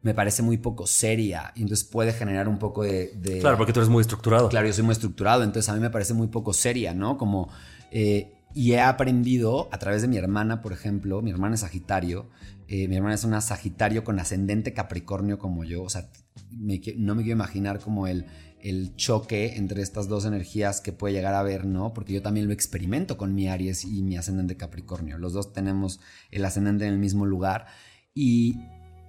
me 0.00 0.14
parece 0.14 0.40
muy 0.40 0.56
poco 0.56 0.86
seria 0.86 1.52
y 1.56 1.62
entonces 1.62 1.86
puede 1.86 2.14
generar 2.14 2.48
un 2.48 2.58
poco 2.58 2.84
de, 2.84 3.12
Claro, 3.40 3.58
porque 3.58 3.74
tú 3.74 3.80
eres 3.80 3.90
muy 3.90 4.00
estructurado. 4.00 4.48
Claro, 4.48 4.66
yo 4.66 4.72
soy 4.72 4.84
muy 4.84 4.92
estructurado, 4.92 5.42
entonces 5.42 5.68
a 5.68 5.74
mí 5.74 5.80
me 5.80 5.90
parece 5.90 6.14
muy 6.14 6.28
poco 6.28 6.54
seria, 6.54 6.94
¿no? 6.94 7.18
Como... 7.18 7.50
Eh, 7.90 8.32
y 8.54 8.72
he 8.72 8.80
aprendido 8.80 9.68
a 9.72 9.78
través 9.78 10.00
de 10.00 10.08
mi 10.08 10.16
hermana, 10.16 10.62
por 10.62 10.72
ejemplo, 10.72 11.20
mi 11.20 11.30
hermana 11.30 11.54
es 11.54 11.60
Sagitario, 11.60 12.26
eh, 12.68 12.86
mi 12.86 12.96
hermana 12.96 13.14
es 13.14 13.24
una 13.24 13.40
Sagitario 13.40 14.04
con 14.04 14.18
ascendente 14.18 14.74
Capricornio 14.74 15.38
como 15.38 15.64
yo. 15.64 15.82
O 15.82 15.88
sea, 15.88 16.10
no 16.50 17.14
me 17.14 17.22
quiero 17.22 17.36
imaginar 17.36 17.80
como 17.80 18.06
el, 18.06 18.26
el 18.60 18.94
choque 18.96 19.56
entre 19.56 19.82
estas 19.82 20.08
dos 20.08 20.26
energías 20.26 20.80
que 20.80 20.92
puede 20.92 21.14
llegar 21.14 21.34
a 21.34 21.40
haber, 21.40 21.64
¿no? 21.64 21.94
Porque 21.94 22.12
yo 22.12 22.22
también 22.22 22.46
lo 22.46 22.52
experimento 22.52 23.16
con 23.16 23.34
mi 23.34 23.48
Aries 23.48 23.84
y 23.84 24.02
mi 24.02 24.16
ascendente 24.16 24.56
Capricornio. 24.56 25.16
Los 25.18 25.32
dos 25.32 25.52
tenemos 25.52 26.00
el 26.30 26.44
ascendente 26.44 26.86
en 26.86 26.92
el 26.92 26.98
mismo 26.98 27.24
lugar. 27.24 27.66
Y 28.14 28.56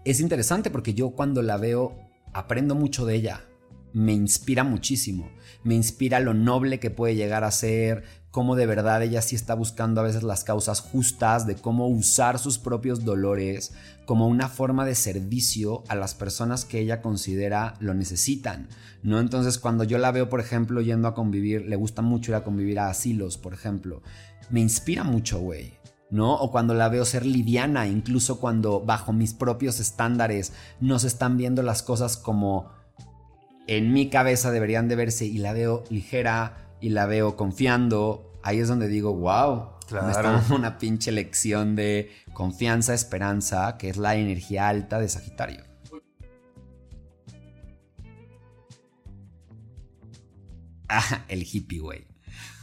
es 0.06 0.22
interesante 0.22 0.70
porque 0.70 0.94
yo 0.94 1.12
cuando 1.12 1.42
la 1.42 1.58
veo 1.58 2.10
aprendo 2.34 2.76
mucho 2.76 3.06
de 3.06 3.16
ella. 3.16 3.46
Me 3.92 4.14
inspira 4.14 4.64
muchísimo. 4.64 5.32
Me 5.64 5.74
inspira 5.74 6.20
lo 6.20 6.34
noble 6.34 6.80
que 6.80 6.92
puede 6.92 7.16
llegar 7.16 7.44
a 7.44 7.52
ser, 7.52 8.04
cómo 8.32 8.56
de 8.56 8.66
verdad 8.66 9.02
ella 9.02 9.22
sí 9.22 9.36
está 9.36 9.56
buscando 9.56 10.02
a 10.02 10.04
veces 10.04 10.24
las 10.24 10.44
causas 10.44 10.82
justas, 10.82 11.48
de 11.48 11.56
cómo 11.56 11.88
usar 11.88 12.40
sus 12.40 12.60
propios 12.60 13.04
dolores 13.04 13.74
como 14.06 14.28
una 14.28 14.50
forma 14.50 14.86
de 14.86 14.96
servicio 14.96 15.84
a 15.88 15.96
las 15.96 16.16
personas 16.16 16.66
que 16.66 16.80
ella 16.80 17.02
considera 17.02 17.76
lo 17.80 17.94
necesitan, 17.94 18.68
¿no? 19.04 19.20
Entonces 19.20 19.58
cuando 19.58 19.84
yo 19.84 19.98
la 19.98 20.12
veo, 20.12 20.30
por 20.30 20.40
ejemplo, 20.40 20.82
yendo 20.82 21.08
a 21.08 21.16
convivir, 21.16 21.66
le 21.66 21.76
gusta 21.76 22.02
mucho 22.02 22.32
ir 22.32 22.36
a 22.36 22.44
convivir 22.44 22.80
a 22.80 22.90
asilos, 22.90 23.38
por 23.38 23.54
ejemplo, 23.54 24.02
me 24.50 24.60
inspira 24.60 25.04
mucho, 25.04 25.40
güey. 25.40 25.74
¿no? 26.12 26.34
O 26.34 26.52
cuando 26.52 26.74
la 26.74 26.90
veo 26.90 27.06
ser 27.06 27.24
liviana, 27.24 27.86
incluso 27.86 28.40
cuando 28.40 28.82
bajo 28.82 29.14
mis 29.14 29.36
propios 29.36 29.80
estándares 29.80 30.54
no 30.80 30.98
se 30.98 31.06
están 31.06 31.38
viendo 31.38 31.62
las 31.62 31.84
cosas 31.84 32.18
como 32.18 32.72
en 33.68 33.94
mi 33.94 34.10
cabeza 34.10 34.50
deberían 34.50 34.88
de 34.88 34.96
verse 34.96 35.28
y 35.28 35.38
la 35.38 35.54
veo 35.54 35.84
ligera, 35.92 36.69
y 36.82 36.90
la 36.90 37.06
veo 37.06 37.36
confiando, 37.36 38.40
ahí 38.44 38.60
es 38.60 38.68
donde 38.68 38.88
digo, 38.88 39.14
wow, 39.14 39.70
me 39.92 40.12
está 40.12 40.22
dando 40.22 40.56
una 40.56 40.78
pinche 40.78 41.12
lección 41.12 41.76
de 41.76 42.12
confianza, 42.34 42.94
esperanza, 42.94 43.78
que 43.78 43.90
es 43.90 43.98
la 43.98 44.16
energía 44.16 44.68
alta 44.68 45.00
de 45.00 45.10
Sagitario. 45.10 45.64
Ah, 50.88 51.24
el 51.28 51.44
hippie, 51.44 51.80
güey. 51.80 52.08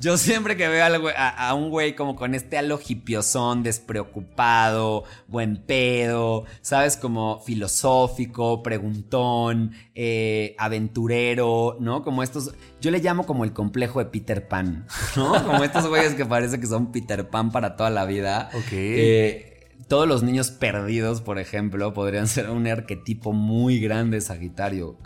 Yo 0.00 0.18
siempre 0.18 0.56
que 0.56 0.68
veo 0.68 0.84
a, 1.16 1.54
un 1.54 1.70
güey 1.70 1.94
como 1.94 2.16
con 2.16 2.34
este 2.34 2.58
halo 2.58 2.78
hipiosón, 2.86 3.62
despreocupado, 3.62 5.04
buen 5.26 5.56
pedo, 5.64 6.44
¿sabes? 6.60 6.96
Como 6.96 7.40
filosófico, 7.40 8.62
preguntón, 8.62 9.72
eh, 9.94 10.54
aventurero, 10.58 11.76
¿no? 11.80 12.02
Como 12.02 12.22
estos. 12.22 12.54
Yo 12.80 12.90
le 12.90 12.98
llamo 12.98 13.24
como 13.24 13.44
el 13.44 13.52
complejo 13.52 13.98
de 14.00 14.06
Peter 14.06 14.48
Pan, 14.48 14.86
¿no? 15.16 15.44
Como 15.44 15.64
estos 15.64 15.88
güeyes 15.88 16.14
que 16.14 16.26
parece 16.26 16.60
que 16.60 16.66
son 16.66 16.92
Peter 16.92 17.28
Pan 17.28 17.50
para 17.50 17.76
toda 17.76 17.90
la 17.90 18.04
vida. 18.04 18.50
Ok. 18.54 18.72
Eh, 18.72 19.52
todos 19.88 20.06
los 20.06 20.22
niños 20.22 20.50
perdidos, 20.50 21.22
por 21.22 21.38
ejemplo, 21.38 21.92
podrían 21.94 22.28
ser 22.28 22.50
un 22.50 22.66
arquetipo 22.66 23.32
muy 23.32 23.80
grande 23.80 24.18
de 24.18 24.20
Sagitario. 24.20 24.98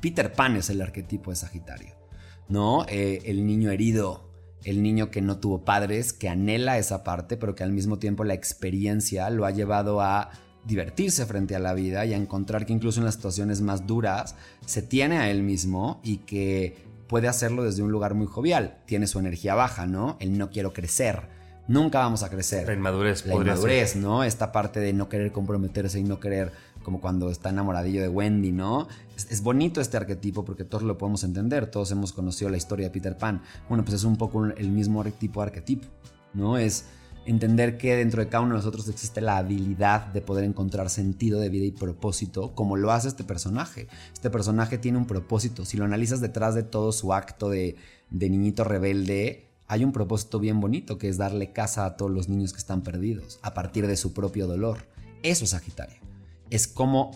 Peter 0.00 0.32
Pan 0.32 0.56
es 0.56 0.70
el 0.70 0.82
arquetipo 0.82 1.30
de 1.30 1.36
Sagitario. 1.36 2.01
¿No? 2.48 2.84
Eh, 2.88 3.22
el 3.26 3.46
niño 3.46 3.70
herido, 3.70 4.30
el 4.64 4.82
niño 4.82 5.10
que 5.10 5.22
no 5.22 5.38
tuvo 5.38 5.64
padres, 5.64 6.12
que 6.12 6.28
anhela 6.28 6.78
esa 6.78 7.04
parte, 7.04 7.36
pero 7.36 7.54
que 7.54 7.64
al 7.64 7.72
mismo 7.72 7.98
tiempo 7.98 8.24
la 8.24 8.34
experiencia 8.34 9.28
lo 9.30 9.44
ha 9.46 9.50
llevado 9.50 10.00
a 10.00 10.30
divertirse 10.64 11.26
frente 11.26 11.56
a 11.56 11.58
la 11.58 11.74
vida 11.74 12.04
y 12.06 12.14
a 12.14 12.16
encontrar 12.16 12.66
que 12.66 12.72
incluso 12.72 13.00
en 13.00 13.06
las 13.06 13.14
situaciones 13.14 13.60
más 13.60 13.86
duras 13.86 14.36
se 14.64 14.82
tiene 14.82 15.18
a 15.18 15.30
él 15.30 15.42
mismo 15.42 16.00
y 16.04 16.18
que 16.18 16.76
puede 17.08 17.28
hacerlo 17.28 17.64
desde 17.64 17.82
un 17.82 17.90
lugar 17.90 18.14
muy 18.14 18.26
jovial. 18.26 18.78
Tiene 18.86 19.06
su 19.06 19.18
energía 19.18 19.54
baja, 19.54 19.86
¿no? 19.86 20.16
El 20.20 20.38
no 20.38 20.50
quiero 20.50 20.72
crecer. 20.72 21.28
Nunca 21.68 21.98
vamos 21.98 22.22
a 22.22 22.30
crecer. 22.30 22.66
La 22.66 22.74
inmadurez. 22.74 23.26
La 23.26 23.34
inmadurez, 23.34 23.96
¿no? 23.96 24.24
Esta 24.24 24.50
parte 24.50 24.80
de 24.80 24.92
no 24.92 25.08
querer 25.08 25.32
comprometerse 25.32 26.00
y 26.00 26.04
no 26.04 26.20
querer 26.20 26.52
como 26.82 27.00
cuando 27.00 27.30
está 27.30 27.50
enamoradillo 27.50 28.02
de 28.02 28.08
Wendy, 28.08 28.52
¿no? 28.52 28.88
Es, 29.16 29.42
bonito 29.42 29.80
este 29.80 29.96
arquetipo 29.96 30.44
porque 30.44 30.64
todos 30.64 30.82
lo 30.82 30.98
podemos 30.98 31.24
entender, 31.24 31.66
todos 31.70 31.90
hemos 31.90 32.12
conocido 32.12 32.50
la 32.50 32.56
historia 32.56 32.86
de 32.86 32.90
Peter 32.90 33.16
Pan. 33.16 33.42
Bueno, 33.68 33.84
pues 33.84 33.96
es 33.96 34.04
un 34.04 34.16
poco 34.16 34.44
el 34.44 34.70
mismo 34.70 35.04
tipo 35.04 35.40
de 35.40 35.46
arquetipo, 35.46 35.88
¿no? 36.34 36.58
Es 36.58 36.86
entender 37.24 37.78
que 37.78 37.96
dentro 37.96 38.22
de 38.22 38.28
cada 38.28 38.42
uno 38.42 38.54
de 38.54 38.58
nosotros 38.58 38.88
existe 38.88 39.20
la 39.20 39.36
habilidad 39.36 40.06
de 40.06 40.22
poder 40.22 40.44
encontrar 40.44 40.90
sentido 40.90 41.38
de 41.38 41.48
vida 41.48 41.64
y 41.64 41.70
propósito, 41.70 42.54
como 42.54 42.76
lo 42.76 42.92
hace 42.92 43.08
este 43.08 43.24
personaje. 43.24 43.88
Este 44.12 44.30
personaje 44.30 44.78
tiene 44.78 44.98
un 44.98 45.06
propósito. 45.06 45.64
Si 45.64 45.76
lo 45.76 45.84
analizas 45.84 46.20
detrás 46.20 46.54
de 46.54 46.62
todo 46.62 46.92
su 46.92 47.12
acto 47.12 47.48
de, 47.48 47.76
de 48.10 48.30
niñito 48.30 48.64
rebelde, 48.64 49.48
hay 49.68 49.84
un 49.84 49.92
propósito 49.92 50.38
bien 50.38 50.60
bonito 50.60 50.98
que 50.98 51.08
es 51.08 51.16
darle 51.16 51.52
casa 51.52 51.86
a 51.86 51.96
todos 51.96 52.10
los 52.10 52.28
niños 52.28 52.52
que 52.52 52.58
están 52.58 52.82
perdidos 52.82 53.38
a 53.42 53.54
partir 53.54 53.86
de 53.86 53.96
su 53.96 54.12
propio 54.12 54.46
dolor. 54.46 54.78
Eso 55.22 55.44
es 55.44 55.50
Sagitario 55.50 56.11
es 56.54 56.68
como 56.68 57.10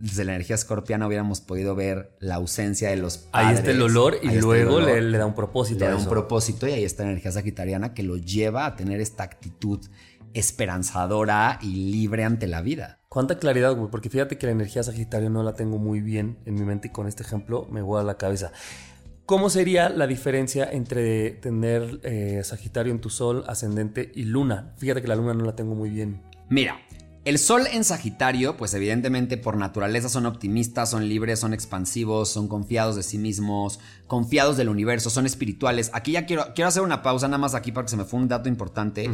desde 0.00 0.24
la 0.24 0.32
energía 0.32 0.56
escorpiana 0.56 1.06
hubiéramos 1.06 1.40
podido 1.40 1.76
ver 1.76 2.16
la 2.18 2.34
ausencia 2.34 2.90
de 2.90 2.96
los 2.96 3.18
padres. 3.18 3.48
Ahí 3.50 3.54
está 3.54 3.70
el 3.70 3.82
olor 3.82 4.16
y 4.20 4.30
luego 4.32 4.80
Le, 4.80 5.16
da 5.16 5.26
un 5.26 5.34
propósito. 5.34 5.84
Le 5.84 5.90
da 5.90 5.96
un 5.96 6.06
propósito 6.06 6.66
y 6.66 6.72
ahí 6.72 6.84
está 6.84 7.04
la 7.04 7.10
energía 7.10 7.30
sagitariana 7.30 7.94
que 7.94 8.02
lo 8.02 8.16
lleva 8.16 8.66
a 8.66 8.74
tener 8.74 9.00
esta 9.00 9.22
actitud 9.22 9.78
esperanzadora 10.34 11.58
y 11.62 11.92
libre 11.92 12.24
ante 12.24 12.48
la 12.48 12.62
vida. 12.62 12.98
Cuánta 13.08 13.38
claridad, 13.38 13.76
güey, 13.76 13.90
porque 13.90 14.10
fíjate 14.10 14.38
que 14.38 14.46
la 14.46 14.52
energía 14.52 14.82
sagitaria 14.82 15.30
no 15.30 15.44
la 15.44 15.54
tengo 15.54 15.78
muy 15.78 16.00
bien 16.00 16.38
en 16.46 16.54
mi 16.54 16.62
mente 16.62 16.88
y 16.88 16.90
con 16.90 17.06
este 17.06 17.22
ejemplo 17.22 17.68
me 17.70 17.82
voy 17.82 18.00
a 18.00 18.02
la 18.02 18.16
cabeza. 18.16 18.50
¿cómo 19.32 19.48
sería 19.48 19.88
la 19.88 20.06
diferencia 20.06 20.68
entre 20.70 21.30
tener 21.30 22.00
eh, 22.02 22.42
Sagitario 22.44 22.92
en 22.92 23.00
tu 23.00 23.08
sol, 23.08 23.44
ascendente 23.46 24.12
y 24.14 24.24
luna? 24.24 24.74
Fíjate 24.76 25.00
que 25.00 25.08
la 25.08 25.16
luna 25.16 25.32
no 25.32 25.44
la 25.44 25.56
tengo 25.56 25.74
muy 25.74 25.88
bien. 25.88 26.20
Mira, 26.50 26.76
el 27.24 27.38
sol 27.38 27.68
en 27.70 27.84
Sagitario, 27.84 28.56
pues 28.56 28.74
evidentemente 28.74 29.36
por 29.36 29.56
naturaleza 29.56 30.08
son 30.08 30.26
optimistas, 30.26 30.90
son 30.90 31.08
libres, 31.08 31.38
son 31.38 31.54
expansivos, 31.54 32.28
son 32.28 32.48
confiados 32.48 32.96
de 32.96 33.04
sí 33.04 33.16
mismos, 33.16 33.78
confiados 34.08 34.56
del 34.56 34.68
universo, 34.68 35.08
son 35.08 35.26
espirituales. 35.26 35.90
Aquí 35.94 36.12
ya 36.12 36.26
quiero, 36.26 36.52
quiero 36.54 36.68
hacer 36.68 36.82
una 36.82 37.02
pausa 37.02 37.28
nada 37.28 37.38
más 37.38 37.54
aquí 37.54 37.70
para 37.70 37.84
que 37.84 37.90
se 37.90 37.96
me 37.96 38.04
fue 38.04 38.18
un 38.18 38.26
dato 38.26 38.48
importante. 38.48 39.08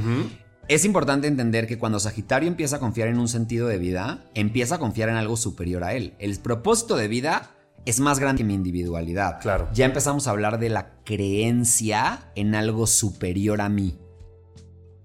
Es 0.68 0.86
importante 0.86 1.28
entender 1.28 1.66
que 1.66 1.78
cuando 1.78 2.00
Sagitario 2.00 2.48
empieza 2.48 2.76
a 2.76 2.78
confiar 2.78 3.08
en 3.08 3.18
un 3.18 3.28
sentido 3.28 3.68
de 3.68 3.78
vida, 3.78 4.24
empieza 4.34 4.76
a 4.76 4.78
confiar 4.78 5.10
en 5.10 5.16
algo 5.16 5.36
superior 5.36 5.84
a 5.84 5.92
él. 5.92 6.14
El 6.18 6.38
propósito 6.38 6.96
de 6.96 7.08
vida 7.08 7.50
es 7.84 8.00
más 8.00 8.18
grande 8.18 8.38
que 8.38 8.44
mi 8.44 8.54
individualidad. 8.54 9.38
Claro. 9.40 9.68
Ya 9.74 9.84
empezamos 9.84 10.26
a 10.26 10.30
hablar 10.30 10.58
de 10.58 10.70
la 10.70 10.90
creencia 11.04 12.30
en 12.34 12.54
algo 12.54 12.86
superior 12.86 13.60
a 13.60 13.68
mí. 13.68 13.98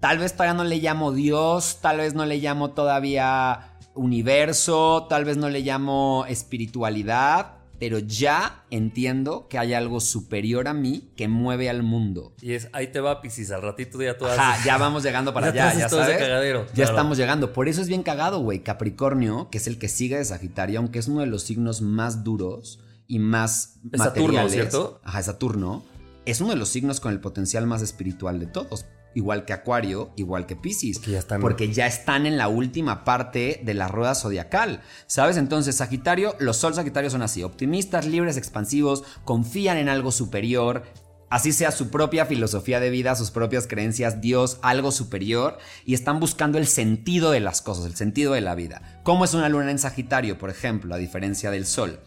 Tal 0.04 0.18
vez 0.18 0.34
todavía 0.34 0.52
no 0.52 0.64
le 0.64 0.80
llamo 0.80 1.12
Dios, 1.12 1.78
tal 1.80 1.96
vez 1.96 2.12
no 2.12 2.26
le 2.26 2.36
llamo 2.36 2.72
todavía 2.72 3.74
universo, 3.94 5.06
tal 5.08 5.24
vez 5.24 5.38
no 5.38 5.48
le 5.48 5.60
llamo 5.60 6.26
espiritualidad, 6.28 7.52
pero 7.78 7.98
ya 8.00 8.64
entiendo 8.70 9.48
que 9.48 9.56
hay 9.58 9.72
algo 9.72 10.00
superior 10.00 10.68
a 10.68 10.74
mí 10.74 11.10
que 11.16 11.26
mueve 11.26 11.70
al 11.70 11.82
mundo. 11.82 12.34
Y 12.42 12.52
es, 12.52 12.68
ahí 12.74 12.88
te 12.88 13.00
va, 13.00 13.22
Piscis, 13.22 13.50
al 13.50 13.62
ratito 13.62 14.02
ya 14.02 14.18
tú 14.18 14.26
Ajá, 14.26 14.62
ya 14.62 14.76
vamos 14.76 15.04
llegando 15.04 15.32
para 15.32 15.46
Ya 15.54 15.70
allá, 15.70 15.78
ya 15.78 15.86
ese 15.86 15.96
sabes. 15.96 16.18
cagadero, 16.18 16.66
Ya 16.66 16.72
claro. 16.74 16.90
estamos 16.90 17.16
llegando. 17.16 17.54
Por 17.54 17.70
eso 17.70 17.80
es 17.80 17.88
bien 17.88 18.02
cagado, 18.02 18.40
güey. 18.40 18.62
Capricornio, 18.62 19.48
que 19.50 19.56
es 19.56 19.66
el 19.66 19.78
que 19.78 19.88
sigue 19.88 20.18
de 20.18 20.24
Sagitario, 20.26 20.80
aunque 20.80 20.98
es 20.98 21.08
uno 21.08 21.20
de 21.20 21.28
los 21.28 21.44
signos 21.44 21.80
más 21.80 22.22
duros 22.22 22.78
y 23.08 23.20
más 23.20 23.76
Es 23.90 24.02
Saturno, 24.02 24.34
materiales. 24.34 24.52
¿cierto? 24.52 25.00
Ajá, 25.02 25.22
Saturno. 25.22 25.82
Es 26.26 26.42
uno 26.42 26.50
de 26.50 26.56
los 26.56 26.68
signos 26.68 27.00
con 27.00 27.10
el 27.10 27.20
potencial 27.20 27.66
más 27.66 27.80
espiritual 27.80 28.38
de 28.38 28.48
todos. 28.48 28.84
Igual 29.14 29.44
que 29.44 29.52
Acuario, 29.52 30.12
igual 30.16 30.46
que 30.46 30.56
Piscis. 30.56 30.98
Que 30.98 31.12
ya 31.12 31.18
están- 31.20 31.40
Porque 31.40 31.72
ya 31.72 31.86
están 31.86 32.26
en 32.26 32.36
la 32.36 32.48
última 32.48 33.04
parte 33.04 33.60
de 33.64 33.74
la 33.74 33.88
rueda 33.88 34.14
zodiacal. 34.14 34.82
¿Sabes? 35.06 35.36
Entonces, 35.36 35.76
Sagitario, 35.76 36.34
los 36.40 36.56
sol 36.56 36.74
Sagitarios 36.74 37.12
son 37.12 37.22
así: 37.22 37.42
optimistas, 37.42 38.06
libres, 38.06 38.36
expansivos, 38.36 39.04
confían 39.24 39.78
en 39.78 39.88
algo 39.88 40.12
superior, 40.12 40.82
Así 41.30 41.52
sea 41.52 41.72
su 41.72 41.90
propia 41.90 42.26
filosofía 42.26 42.78
de 42.78 42.90
vida, 42.90 43.16
sus 43.16 43.32
propias 43.32 43.66
creencias, 43.66 44.20
Dios, 44.20 44.58
algo 44.62 44.92
superior, 44.92 45.58
y 45.84 45.94
están 45.94 46.20
buscando 46.20 46.58
el 46.58 46.66
sentido 46.68 47.32
de 47.32 47.40
las 47.40 47.60
cosas, 47.60 47.86
el 47.86 47.96
sentido 47.96 48.34
de 48.34 48.40
la 48.40 48.54
vida. 48.54 49.00
¿Cómo 49.02 49.24
es 49.24 49.34
una 49.34 49.48
luna 49.48 49.72
en 49.72 49.80
Sagitario, 49.80 50.38
por 50.38 50.50
ejemplo, 50.50 50.94
a 50.94 50.98
diferencia 50.98 51.50
del 51.50 51.66
Sol? 51.66 51.98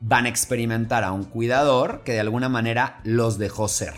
Van 0.00 0.24
a 0.24 0.28
experimentar 0.28 1.04
a 1.04 1.12
un 1.12 1.22
cuidador 1.22 2.02
que 2.04 2.14
de 2.14 2.20
alguna 2.20 2.48
manera 2.48 3.00
los 3.04 3.38
dejó 3.38 3.68
ser. 3.68 3.94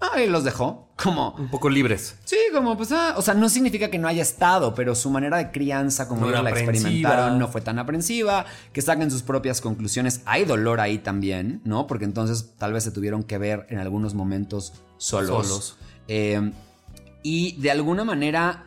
Ah, 0.00 0.20
y 0.20 0.28
los 0.28 0.44
dejó. 0.44 0.88
Como, 0.96 1.34
Un 1.38 1.48
poco 1.48 1.68
libres. 1.68 2.16
Sí, 2.24 2.36
como 2.52 2.76
pues, 2.76 2.90
ah, 2.92 3.14
o 3.16 3.22
sea, 3.22 3.34
no 3.34 3.48
significa 3.48 3.90
que 3.90 3.98
no 3.98 4.08
haya 4.08 4.22
estado, 4.22 4.74
pero 4.74 4.94
su 4.94 5.10
manera 5.10 5.36
de 5.38 5.50
crianza, 5.50 6.08
como 6.08 6.22
No 6.22 6.28
ellos 6.28 6.42
la 6.42 6.50
experimentaron, 6.50 7.38
no 7.38 7.48
fue 7.48 7.60
tan 7.60 7.78
aprensiva, 7.78 8.46
que 8.72 8.82
saquen 8.82 9.10
sus 9.10 9.22
propias 9.22 9.60
conclusiones. 9.60 10.22
Hay 10.24 10.44
dolor 10.44 10.80
ahí 10.80 10.98
también, 10.98 11.60
¿no? 11.64 11.86
Porque 11.86 12.04
entonces 12.06 12.54
tal 12.58 12.72
vez 12.72 12.84
se 12.84 12.90
tuvieron 12.90 13.22
que 13.22 13.38
ver 13.38 13.66
en 13.70 13.78
algunos 13.78 14.14
momentos 14.14 14.72
solos. 14.96 15.46
Solos. 15.46 15.76
Eh, 16.08 16.50
y 17.22 17.60
de 17.60 17.70
alguna 17.70 18.04
manera, 18.04 18.64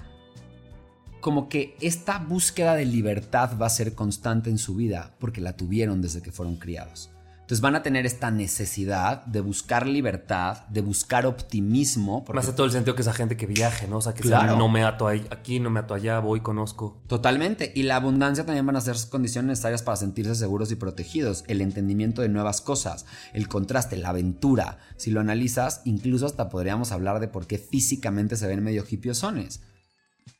como 1.19 1.49
que 1.49 1.77
esta 1.81 2.19
búsqueda 2.19 2.75
de 2.75 2.85
libertad 2.85 3.57
va 3.59 3.67
a 3.67 3.69
ser 3.69 3.95
constante 3.95 4.49
en 4.49 4.57
su 4.57 4.75
vida, 4.75 5.15
porque 5.19 5.41
la 5.41 5.53
tuvieron 5.53 6.01
desde 6.01 6.21
que 6.21 6.31
fueron 6.31 6.57
criados. 6.57 7.09
Entonces 7.53 7.61
van 7.61 7.75
a 7.75 7.83
tener 7.83 8.07
esta 8.07 8.31
necesidad 8.31 9.23
de 9.27 9.39
buscar 9.39 9.85
libertad, 9.85 10.65
de 10.69 10.81
buscar 10.81 11.27
optimismo. 11.27 12.25
porque 12.25 12.37
Me 12.37 12.39
hace 12.43 12.53
todo 12.53 12.65
el 12.65 12.71
sentido 12.71 12.95
que 12.95 13.03
esa 13.03 13.13
gente 13.13 13.37
que 13.37 13.45
viaje, 13.45 13.87
¿no? 13.87 13.97
O 13.97 14.01
sea, 14.01 14.15
que 14.15 14.23
Claro. 14.23 14.47
sea, 14.47 14.55
no 14.57 14.69
me 14.69 14.83
ato 14.83 15.07
aquí, 15.07 15.59
no 15.59 15.69
me 15.69 15.79
ato 15.81 15.93
allá, 15.93 16.17
voy, 16.17 16.39
conozco. 16.41 17.03
Totalmente. 17.05 17.71
Y 17.75 17.83
la 17.83 17.97
abundancia 17.97 18.43
también 18.43 18.65
van 18.65 18.75
a 18.77 18.81
ser 18.81 18.95
condiciones 19.11 19.49
necesarias 19.49 19.83
para 19.83 19.97
sentirse 19.97 20.33
seguros 20.33 20.71
y 20.71 20.75
protegidos. 20.77 21.43
El 21.47 21.61
entendimiento 21.61 22.23
de 22.23 22.29
nuevas 22.29 22.59
cosas, 22.59 23.05
el 23.33 23.47
contraste, 23.47 23.97
la 23.97 24.09
aventura. 24.09 24.79
Si 24.97 25.11
lo 25.11 25.19
analizas, 25.19 25.81
incluso 25.85 26.25
hasta 26.25 26.49
podríamos 26.49 26.91
hablar 26.91 27.19
de 27.19 27.27
por 27.27 27.45
qué 27.45 27.59
físicamente 27.59 28.35
se 28.35 28.47
ven 28.47 28.63
medio 28.63 28.83
hipiosones. 28.89 29.61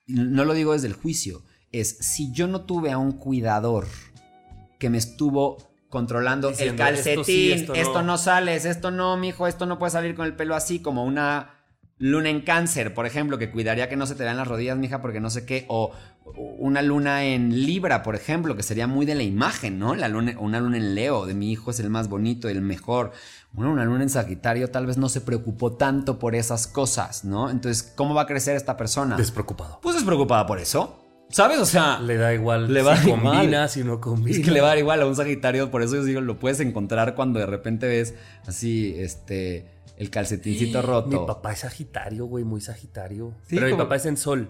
No 0.07 0.45
lo 0.45 0.55
digo 0.55 0.73
desde 0.73 0.87
el 0.87 0.93
juicio. 0.93 1.43
Es 1.71 1.95
si 1.99 2.31
yo 2.31 2.47
no 2.47 2.61
tuve 2.61 2.91
a 2.91 2.97
un 2.97 3.11
cuidador 3.11 3.85
que 4.79 4.89
me 4.89 4.97
estuvo 4.97 5.72
controlando 5.93 6.49
el 6.49 6.75
calcetín, 6.75 7.11
esto 7.11 7.23
sí, 7.23 7.51
esto 7.51 7.75
esto, 7.75 8.01
no. 8.01 8.13
no. 8.13 8.17
sales, 8.17 8.65
esto 8.65 8.89
no, 8.89 9.15
mijo, 9.15 9.45
esto 9.45 9.67
no 9.67 9.77
puede 9.77 9.91
salir 9.91 10.15
con 10.15 10.25
el 10.25 10.35
pelo 10.35 10.55
así, 10.55 10.79
como 10.79 11.05
una 11.05 11.51
luna 11.99 12.29
en 12.29 12.41
cáncer, 12.41 12.95
por 12.95 13.05
ejemplo, 13.05 13.37
que 13.37 13.51
cuidaría 13.51 13.89
que 13.89 13.95
no 13.95 14.07
se 14.07 14.15
te 14.15 14.23
vean 14.23 14.37
las 14.37 14.47
rodillas, 14.47 14.75
mija, 14.75 15.03
porque 15.03 15.19
no 15.19 15.29
sé 15.29 15.45
qué, 15.45 15.65
o 15.67 15.91
una 16.57 16.81
luna 16.81 17.25
en 17.25 17.67
Libra, 17.67 18.01
por 18.01 18.15
ejemplo, 18.15 18.55
que 18.55 18.63
sería 18.63 18.87
muy 18.87 19.05
de 19.05 19.13
la 19.13 19.21
imagen, 19.21 19.77
¿no? 19.77 19.93
La 19.93 20.07
luna, 20.07 20.35
una 20.39 20.59
luna 20.59 20.77
en 20.77 20.95
Leo, 20.95 21.27
de 21.27 21.35
mi 21.35 21.51
hijo 21.51 21.69
es 21.69 21.79
el 21.79 21.91
más 21.91 22.09
bonito, 22.09 22.49
el 22.49 22.61
mejor. 22.61 23.11
Bueno, 23.51 23.71
una 23.71 23.85
luna 23.85 24.01
en 24.01 24.09
Sagitario 24.09 24.71
tal 24.71 24.87
vez 24.87 24.97
no 24.97 25.09
se 25.09 25.21
preocupó 25.21 25.73
tanto 25.73 26.17
por 26.17 26.33
esas 26.33 26.65
cosas, 26.65 27.23
¿no? 27.23 27.51
Entonces, 27.51 27.93
¿cómo 27.95 28.15
va 28.15 28.23
a 28.23 28.25
crecer 28.25 28.55
esta 28.55 28.77
persona? 28.77 29.15
Despreocupado. 29.15 29.79
Pues 29.79 29.93
despreocupada 29.93 30.47
por 30.47 30.57
eso. 30.57 31.02
¿Sabes? 31.33 31.59
O 31.59 31.65
sea, 31.65 31.99
Le 31.99 32.15
da 32.15 32.33
igual 32.33 32.71
Le 32.73 32.81
va 32.83 32.95
si 32.95 33.09
igual. 33.09 33.21
combina, 33.21 33.67
si 33.67 33.83
no 33.83 33.99
combina. 33.99 34.37
es 34.37 34.43
que 34.45 34.51
le 34.51 34.61
va 34.61 34.67
a 34.67 34.69
dar 34.69 34.77
igual 34.77 35.01
a 35.01 35.05
un 35.05 35.15
Sagitario, 35.15 35.69
por 35.71 35.81
eso 35.81 35.95
yo 35.95 36.03
digo, 36.03 36.21
lo 36.21 36.39
puedes 36.39 36.59
encontrar 36.61 37.15
cuando 37.15 37.39
de 37.39 37.45
repente 37.47 37.87
ves 37.87 38.13
así, 38.47 38.93
este, 38.97 39.65
el 39.97 40.09
calcetincito 40.09 40.81
roto. 40.81 41.09
Mi 41.21 41.25
papá 41.27 41.51
es 41.53 41.59
Sagitario, 41.59 42.25
güey, 42.25 42.43
muy 42.43 42.61
Sagitario. 42.61 43.33
Sí, 43.47 43.55
Pero 43.55 43.67
mi 43.67 43.73
papá 43.75 43.95
es 43.97 44.05
en 44.05 44.15
Sol. 44.17 44.49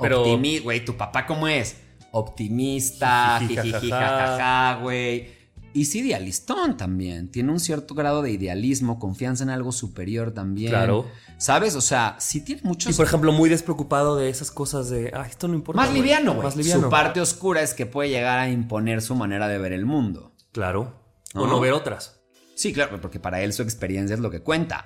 Pero 0.00 0.24
Optimi- 0.24 0.62
güey, 0.62 0.84
¿tu 0.84 0.96
papá 0.96 1.26
cómo 1.26 1.46
es? 1.48 1.76
Optimista, 2.12 3.38
Jiji, 3.40 3.56
jijiji, 3.56 3.90
jajaja. 3.90 4.26
jajaja, 4.36 4.80
güey. 4.82 5.41
Y 5.74 5.86
sí, 5.86 6.00
idealistón 6.00 6.76
también. 6.76 7.30
Tiene 7.30 7.50
un 7.50 7.60
cierto 7.60 7.94
grado 7.94 8.22
de 8.22 8.30
idealismo, 8.30 8.98
confianza 8.98 9.44
en 9.44 9.50
algo 9.50 9.72
superior 9.72 10.32
también. 10.32 10.70
Claro. 10.70 11.06
¿Sabes? 11.38 11.74
O 11.76 11.80
sea, 11.80 12.16
sí 12.18 12.40
tiene 12.40 12.62
muchos... 12.64 12.92
Y 12.92 12.96
por 12.96 13.06
ejemplo, 13.06 13.32
muy 13.32 13.48
despreocupado 13.48 14.16
de 14.16 14.28
esas 14.28 14.50
cosas 14.50 14.90
de, 14.90 15.10
ah, 15.14 15.26
esto 15.28 15.48
no 15.48 15.54
importa. 15.54 15.80
más 15.80 15.90
güey". 15.90 16.02
liviano, 16.02 16.32
güey. 16.32 16.44
Más 16.44 16.56
liviano. 16.56 16.82
Su 16.82 16.90
parte 16.90 17.20
oscura 17.20 17.62
es 17.62 17.74
que 17.74 17.86
puede 17.86 18.10
llegar 18.10 18.38
a 18.38 18.50
imponer 18.50 19.02
su 19.02 19.14
manera 19.14 19.48
de 19.48 19.58
ver 19.58 19.72
el 19.72 19.86
mundo. 19.86 20.32
Claro. 20.52 21.00
O 21.34 21.46
no 21.46 21.58
ver 21.60 21.72
otras. 21.72 22.20
Sí, 22.54 22.72
claro, 22.72 23.00
porque 23.00 23.18
para 23.18 23.40
él 23.40 23.52
su 23.52 23.62
experiencia 23.62 24.14
es 24.14 24.20
lo 24.20 24.30
que 24.30 24.40
cuenta. 24.40 24.84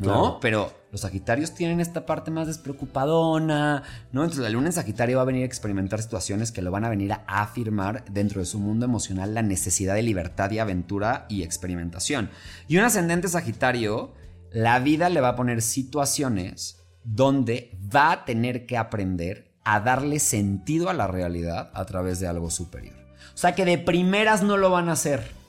¿No? 0.00 0.06
Claro. 0.06 0.38
Pero 0.40 0.72
los 0.90 1.02
Sagitarios 1.02 1.54
tienen 1.54 1.80
esta 1.80 2.04
parte 2.06 2.30
más 2.30 2.46
despreocupadona, 2.46 3.82
¿no? 4.12 4.22
Entonces 4.22 4.42
la 4.42 4.50
luna 4.50 4.66
en 4.66 4.72
Sagitario 4.72 5.18
va 5.18 5.22
a 5.22 5.26
venir 5.26 5.42
a 5.42 5.46
experimentar 5.46 6.02
situaciones 6.02 6.50
que 6.50 6.62
lo 6.62 6.70
van 6.70 6.84
a 6.84 6.88
venir 6.88 7.12
a 7.12 7.22
afirmar 7.26 8.04
dentro 8.10 8.40
de 8.40 8.46
su 8.46 8.58
mundo 8.58 8.86
emocional 8.86 9.34
la 9.34 9.42
necesidad 9.42 9.94
de 9.94 10.02
libertad 10.02 10.50
y 10.50 10.58
aventura 10.58 11.26
y 11.28 11.42
experimentación. 11.42 12.30
Y 12.66 12.78
un 12.78 12.84
ascendente 12.84 13.28
Sagitario, 13.28 14.14
la 14.50 14.80
vida 14.80 15.08
le 15.10 15.20
va 15.20 15.28
a 15.28 15.36
poner 15.36 15.62
situaciones 15.62 16.80
donde 17.04 17.78
va 17.94 18.12
a 18.12 18.24
tener 18.24 18.66
que 18.66 18.76
aprender 18.76 19.52
a 19.64 19.80
darle 19.80 20.18
sentido 20.18 20.90
a 20.90 20.94
la 20.94 21.06
realidad 21.06 21.70
a 21.74 21.84
través 21.84 22.18
de 22.18 22.26
algo 22.26 22.50
superior. 22.50 22.96
O 23.34 23.38
sea 23.38 23.54
que 23.54 23.64
de 23.64 23.78
primeras 23.78 24.42
no 24.42 24.56
lo 24.56 24.70
van 24.70 24.88
a 24.88 24.92
hacer. 24.92 25.39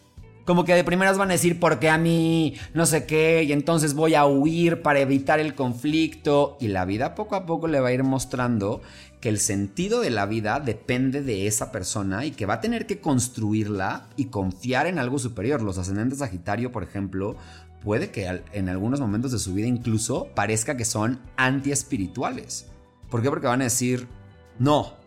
Como 0.46 0.66
que 0.66 0.74
de 0.74 0.84
primeras 0.84 1.18
van 1.18 1.30
a 1.30 1.34
decir, 1.34 1.60
porque 1.60 1.90
a 1.90 1.98
mí 1.98 2.56
no 2.74 2.86
sé 2.86 3.06
qué, 3.06 3.44
y 3.44 3.52
entonces 3.52 3.94
voy 3.94 4.16
a 4.16 4.26
huir 4.26 4.82
para 4.82 5.00
evitar 5.00 5.40
el 5.40 5.56
conflicto. 5.56 6.58
Y 6.60 6.70
la 6.70 6.86
vida 6.86 7.16
poco 7.16 7.36
a 7.36 7.46
poco 7.46 7.68
le 7.68 7.80
va 7.80 7.90
a 7.90 7.94
ir 7.94 8.04
mostrando 8.04 8.82
que 9.22 9.30
el 9.30 9.40
sentido 9.40 10.02
de 10.02 10.10
la 10.10 10.26
vida 10.26 10.60
depende 10.60 11.22
de 11.22 11.46
esa 11.46 11.72
persona 11.72 12.26
y 12.26 12.32
que 12.32 12.48
va 12.48 12.56
a 12.56 12.62
tener 12.62 12.88
que 12.88 13.00
construirla 13.00 14.08
y 14.18 14.26
confiar 14.26 14.88
en 14.88 14.98
algo 14.98 15.20
superior. 15.20 15.62
Los 15.62 15.78
ascendentes 15.78 16.20
Sagitario, 16.20 16.72
por 16.72 16.82
ejemplo, 16.82 17.36
puede 17.84 18.10
que 18.10 18.42
en 18.52 18.70
algunos 18.70 19.00
momentos 19.00 19.32
de 19.32 19.40
su 19.40 19.54
vida 19.54 19.68
incluso 19.68 20.30
parezca 20.34 20.76
que 20.76 20.86
son 20.86 21.20
anti-espirituales. 21.38 22.68
¿Por 23.12 23.22
qué? 23.22 23.30
Porque 23.30 23.48
van 23.48 23.62
a 23.62 23.66
decir, 23.66 24.08
no. 24.58 25.01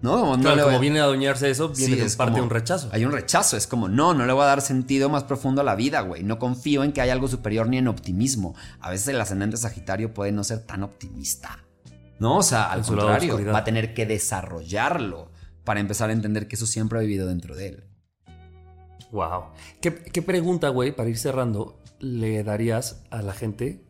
No, 0.00 0.36
no 0.36 0.42
Claro, 0.42 0.64
como 0.64 0.76
a- 0.76 0.80
viene 0.80 1.00
a 1.00 1.04
adueñarse 1.04 1.50
eso, 1.50 1.70
viene 1.70 1.94
Sí, 1.94 2.00
de 2.00 2.06
es 2.06 2.14
parte 2.14 2.30
como- 2.32 2.42
de 2.42 2.44
un 2.44 2.50
rechazo. 2.50 2.88
Hay 2.92 3.04
un 3.04 3.10
rechazo, 3.12 3.56
es 3.56 3.66
como, 3.66 3.88
no, 3.88 4.14
no 4.14 4.26
le 4.26 4.32
voy 4.32 4.42
a 4.42 4.46
dar 4.46 4.60
sentido 4.62 5.08
más 5.08 5.24
profundo 5.24 5.60
a 5.60 5.64
la 5.64 5.74
vida, 5.74 6.02
güey. 6.02 6.22
No 6.22 6.38
confío 6.38 6.84
en 6.84 6.92
que 6.92 7.00
haya 7.00 7.12
algo 7.12 7.26
superior 7.26 7.68
ni 7.68 7.78
en 7.78 7.88
optimismo. 7.88 8.54
A 8.80 8.90
veces 8.90 9.08
el 9.08 9.20
ascendente 9.20 9.56
Sagitario 9.56 10.14
puede 10.14 10.30
no 10.30 10.44
ser 10.44 10.60
tan 10.64 10.84
optimista. 10.84 11.64
No, 12.20 12.38
o 12.38 12.42
sea, 12.42 12.70
al 12.70 12.82
contrario, 12.82 13.40
va 13.52 13.58
a 13.58 13.64
tener 13.64 13.92
que 13.94 14.06
desarrollarlo 14.06 15.30
para 15.64 15.80
empezar 15.80 16.10
a 16.10 16.12
entender 16.12 16.46
que 16.48 16.56
eso 16.56 16.66
siempre 16.66 16.98
ha 16.98 17.02
vivido 17.02 17.26
dentro 17.26 17.54
de 17.56 17.68
él. 17.68 17.84
Wow. 19.10 19.44
¿Qué, 19.80 19.94
qué 19.94 20.22
pregunta, 20.22 20.68
güey, 20.68 20.94
para 20.94 21.08
ir 21.08 21.18
cerrando, 21.18 21.80
le 21.98 22.42
darías 22.44 23.02
a 23.10 23.22
la 23.22 23.32
gente 23.32 23.82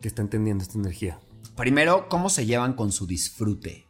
que 0.00 0.08
está 0.08 0.22
entendiendo 0.22 0.62
esta 0.62 0.78
energía? 0.78 1.18
Primero, 1.56 2.08
¿cómo 2.08 2.30
se 2.30 2.46
llevan 2.46 2.74
con 2.74 2.92
su 2.92 3.06
disfrute? 3.06 3.87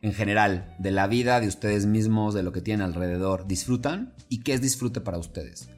En 0.00 0.12
general, 0.12 0.76
de 0.78 0.92
la 0.92 1.08
vida, 1.08 1.40
de 1.40 1.48
ustedes 1.48 1.86
mismos, 1.86 2.32
de 2.32 2.44
lo 2.44 2.52
que 2.52 2.60
tienen 2.60 2.86
alrededor. 2.86 3.48
¿Disfrutan? 3.48 4.14
¿Y 4.28 4.42
qué 4.42 4.54
es 4.54 4.60
disfrute 4.60 5.00
para 5.00 5.18
ustedes? 5.18 5.68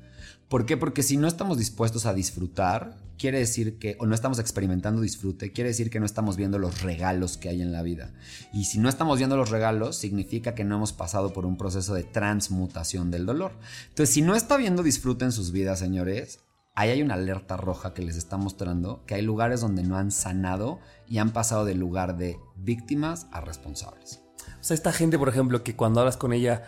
¿Por 0.48 0.66
qué? 0.66 0.76
Porque 0.76 1.02
si 1.02 1.16
no 1.16 1.26
estamos 1.28 1.56
dispuestos 1.56 2.06
a 2.06 2.12
disfrutar, 2.12 2.96
quiere 3.16 3.38
decir 3.38 3.78
que, 3.78 3.96
o 3.98 4.06
no 4.06 4.14
estamos 4.14 4.38
experimentando 4.38 5.00
disfrute, 5.00 5.52
quiere 5.52 5.70
decir 5.70 5.90
que 5.90 6.00
no 6.00 6.06
estamos 6.06 6.36
viendo 6.36 6.58
los 6.58 6.82
regalos 6.82 7.36
que 7.36 7.48
hay 7.48 7.62
en 7.62 7.70
la 7.70 7.82
vida. 7.82 8.12
Y 8.52 8.64
si 8.64 8.78
no 8.78 8.88
estamos 8.88 9.16
viendo 9.16 9.36
los 9.36 9.50
regalos, 9.50 9.96
significa 9.96 10.54
que 10.54 10.64
no 10.64 10.76
hemos 10.76 10.92
pasado 10.92 11.32
por 11.32 11.46
un 11.46 11.56
proceso 11.56 11.94
de 11.94 12.02
transmutación 12.02 13.10
del 13.10 13.26
dolor. 13.26 13.52
Entonces, 13.90 14.12
si 14.12 14.22
no 14.22 14.34
está 14.34 14.56
viendo 14.56 14.82
disfrute 14.82 15.24
en 15.24 15.32
sus 15.32 15.52
vidas, 15.52 15.78
señores, 15.78 16.40
ahí 16.74 16.90
hay 16.90 17.02
una 17.02 17.14
alerta 17.14 17.56
roja 17.56 17.94
que 17.94 18.02
les 18.02 18.16
está 18.16 18.36
mostrando 18.36 19.04
que 19.06 19.14
hay 19.14 19.22
lugares 19.22 19.60
donde 19.60 19.82
no 19.82 19.96
han 19.96 20.10
sanado 20.10 20.80
y 21.06 21.18
han 21.18 21.30
pasado 21.30 21.64
del 21.64 21.78
lugar 21.78 22.16
de 22.16 22.38
víctimas 22.56 23.26
a 23.32 23.40
responsables. 23.40 24.22
O 24.60 24.64
sea, 24.64 24.74
esta 24.74 24.92
gente, 24.92 25.18
por 25.18 25.28
ejemplo, 25.28 25.62
que 25.62 25.76
cuando 25.76 26.00
hablas 26.00 26.16
con 26.16 26.32
ella 26.32 26.64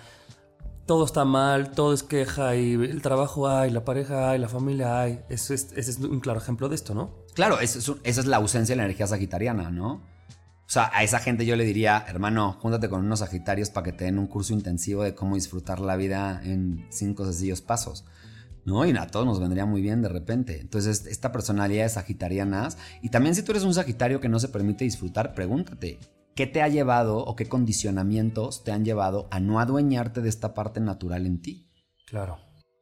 todo 0.87 1.05
está 1.05 1.25
mal, 1.25 1.71
todo 1.71 1.95
es 1.95 2.03
queja 2.03 2.57
y 2.57 2.75
el 2.75 3.03
trabajo 3.03 3.49
hay, 3.49 3.71
la 3.71 3.85
pareja 3.85 4.31
hay, 4.31 4.39
la 4.39 4.49
familia 4.49 5.01
hay. 5.01 5.21
Eso 5.29 5.55
es, 5.55 5.73
ese 5.77 5.93
es 5.93 5.99
un 5.99 6.21
claro 6.21 6.41
ejemplo 6.41 6.69
de 6.69 6.75
esto, 6.75 6.95
¿no? 6.95 7.15
Claro, 7.35 7.61
esa 7.61 7.95
es 8.05 8.27
la 8.27 8.39
ausencia 8.39 8.75
de 8.75 8.79
la 8.79 8.85
energía 8.85 9.07
sagitariana, 9.07 9.71
¿no? 9.71 10.03
O 10.67 10.71
sea, 10.73 10.91
a 10.93 11.03
esa 11.03 11.19
gente 11.19 11.45
yo 11.45 11.55
le 11.55 11.65
diría, 11.65 12.05
hermano, 12.09 12.59
júntate 12.61 12.89
con 12.89 13.05
unos 13.05 13.19
sagitarios 13.19 13.71
para 13.71 13.85
que 13.85 13.93
te 13.93 14.05
den 14.05 14.19
un 14.19 14.27
curso 14.27 14.55
intensivo 14.55 15.03
de 15.03 15.15
cómo 15.15 15.35
disfrutar 15.35 15.81
la 15.81 15.97
vida 15.97 16.41
en 16.45 16.87
cinco 16.91 17.25
sencillos 17.25 17.61
pasos. 17.61 18.05
¿No? 18.65 18.85
Y 18.85 18.97
a 18.97 19.07
todos 19.07 19.27
nos 19.27 19.41
vendría 19.41 19.67
muy 19.67 19.83
bien 19.83 20.03
de 20.03 20.09
repente. 20.09 20.61
Entonces, 20.61 21.07
esta 21.07 21.33
personalidad 21.33 21.85
de 21.85 21.89
sagitarianas, 21.91 22.79
y 23.03 23.11
también 23.11 23.35
si 23.35 23.43
tú 23.43 23.53
eres 23.53 23.65
un 23.65 23.75
sagitario 23.75 24.21
que 24.21 24.29
no 24.29 24.39
se 24.39 24.49
permite 24.49 24.85
disfrutar, 24.85 25.35
pregúntate, 25.35 25.99
¿Qué 26.35 26.47
te 26.47 26.63
ha 26.63 26.69
llevado 26.69 27.19
o 27.19 27.37
qué 27.37 27.47
condicionamientos 27.47 28.65
te 28.65 28.73
han 28.73 28.87
llevado 28.87 29.29
a 29.31 29.39
no 29.39 29.61
adueñarte 29.61 30.23
de 30.23 30.31
esta 30.31 30.55
parte 30.55 30.81
natural 30.81 31.27
en 31.27 31.43
ti? 31.43 31.71
Claro. 32.07 32.39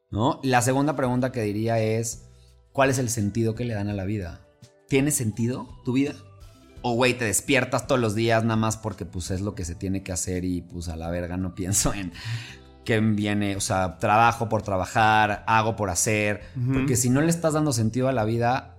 ¿No? 0.09 0.39
La 0.41 0.61
segunda 0.61 0.95
pregunta 0.95 1.33
que 1.33 1.41
diría 1.41 1.77
es, 1.79 2.29
¿cuál 2.71 2.89
es 2.89 2.97
el 2.97 3.09
sentido 3.09 3.53
que 3.53 3.65
le 3.65 3.73
dan 3.73 3.89
a 3.89 3.93
la 3.93 4.05
vida? 4.05 4.47
¿Tiene 4.87 5.11
sentido 5.11 5.67
tu 5.83 5.91
vida? 5.91 6.13
O 6.81 6.93
güey, 6.93 7.13
te 7.13 7.25
despiertas 7.25 7.87
todos 7.87 7.99
los 7.99 8.15
días 8.15 8.43
nada 8.43 8.55
más 8.55 8.77
porque 8.77 9.05
pues 9.05 9.31
es 9.31 9.41
lo 9.41 9.53
que 9.53 9.65
se 9.65 9.75
tiene 9.75 10.01
que 10.01 10.13
hacer 10.13 10.45
y 10.45 10.61
pues 10.61 10.87
a 10.87 10.95
la 10.95 11.09
verga 11.09 11.35
no 11.35 11.53
pienso 11.53 11.93
en 11.93 12.13
qué 12.83 12.99
viene, 12.99 13.55
o 13.55 13.61
sea, 13.61 13.97
trabajo 13.97 14.49
por 14.49 14.61
trabajar, 14.61 15.43
hago 15.47 15.75
por 15.75 15.89
hacer, 15.89 16.41
porque 16.73 16.95
si 16.95 17.09
no 17.09 17.21
le 17.21 17.29
estás 17.29 17.53
dando 17.53 17.73
sentido 17.73 18.07
a 18.07 18.11
la 18.11 18.25
vida, 18.25 18.75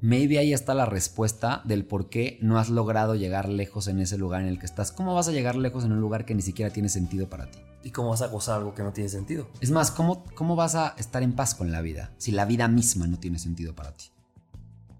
maybe 0.00 0.38
ahí 0.38 0.52
está 0.52 0.74
la 0.74 0.86
respuesta 0.86 1.62
del 1.64 1.84
por 1.84 2.08
qué 2.08 2.38
no 2.42 2.58
has 2.58 2.68
logrado 2.68 3.14
llegar 3.14 3.48
lejos 3.48 3.88
en 3.88 4.00
ese 4.00 4.18
lugar 4.18 4.42
en 4.42 4.48
el 4.48 4.58
que 4.58 4.66
estás. 4.66 4.92
¿Cómo 4.92 5.14
vas 5.14 5.28
a 5.28 5.32
llegar 5.32 5.56
lejos 5.56 5.84
en 5.84 5.92
un 5.92 6.00
lugar 6.00 6.24
que 6.24 6.34
ni 6.34 6.42
siquiera 6.42 6.72
tiene 6.72 6.88
sentido 6.88 7.28
para 7.28 7.50
ti? 7.50 7.58
¿Y 7.82 7.90
cómo 7.90 8.10
vas 8.10 8.22
a 8.22 8.28
gozar 8.28 8.58
algo 8.58 8.74
que 8.74 8.82
no 8.82 8.92
tiene 8.92 9.08
sentido? 9.08 9.48
Es 9.60 9.70
más, 9.70 9.90
¿cómo, 9.90 10.24
cómo 10.34 10.56
vas 10.56 10.74
a 10.74 10.94
estar 10.98 11.22
en 11.22 11.32
paz 11.32 11.54
con 11.54 11.72
la 11.72 11.80
vida 11.80 12.12
si 12.18 12.32
la 12.32 12.44
vida 12.44 12.68
misma 12.68 13.06
no 13.06 13.18
tiene 13.18 13.38
sentido 13.38 13.74
para 13.74 13.92
ti? 13.92 14.06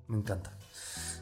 Me 0.09 0.18
encanta. 0.18 0.52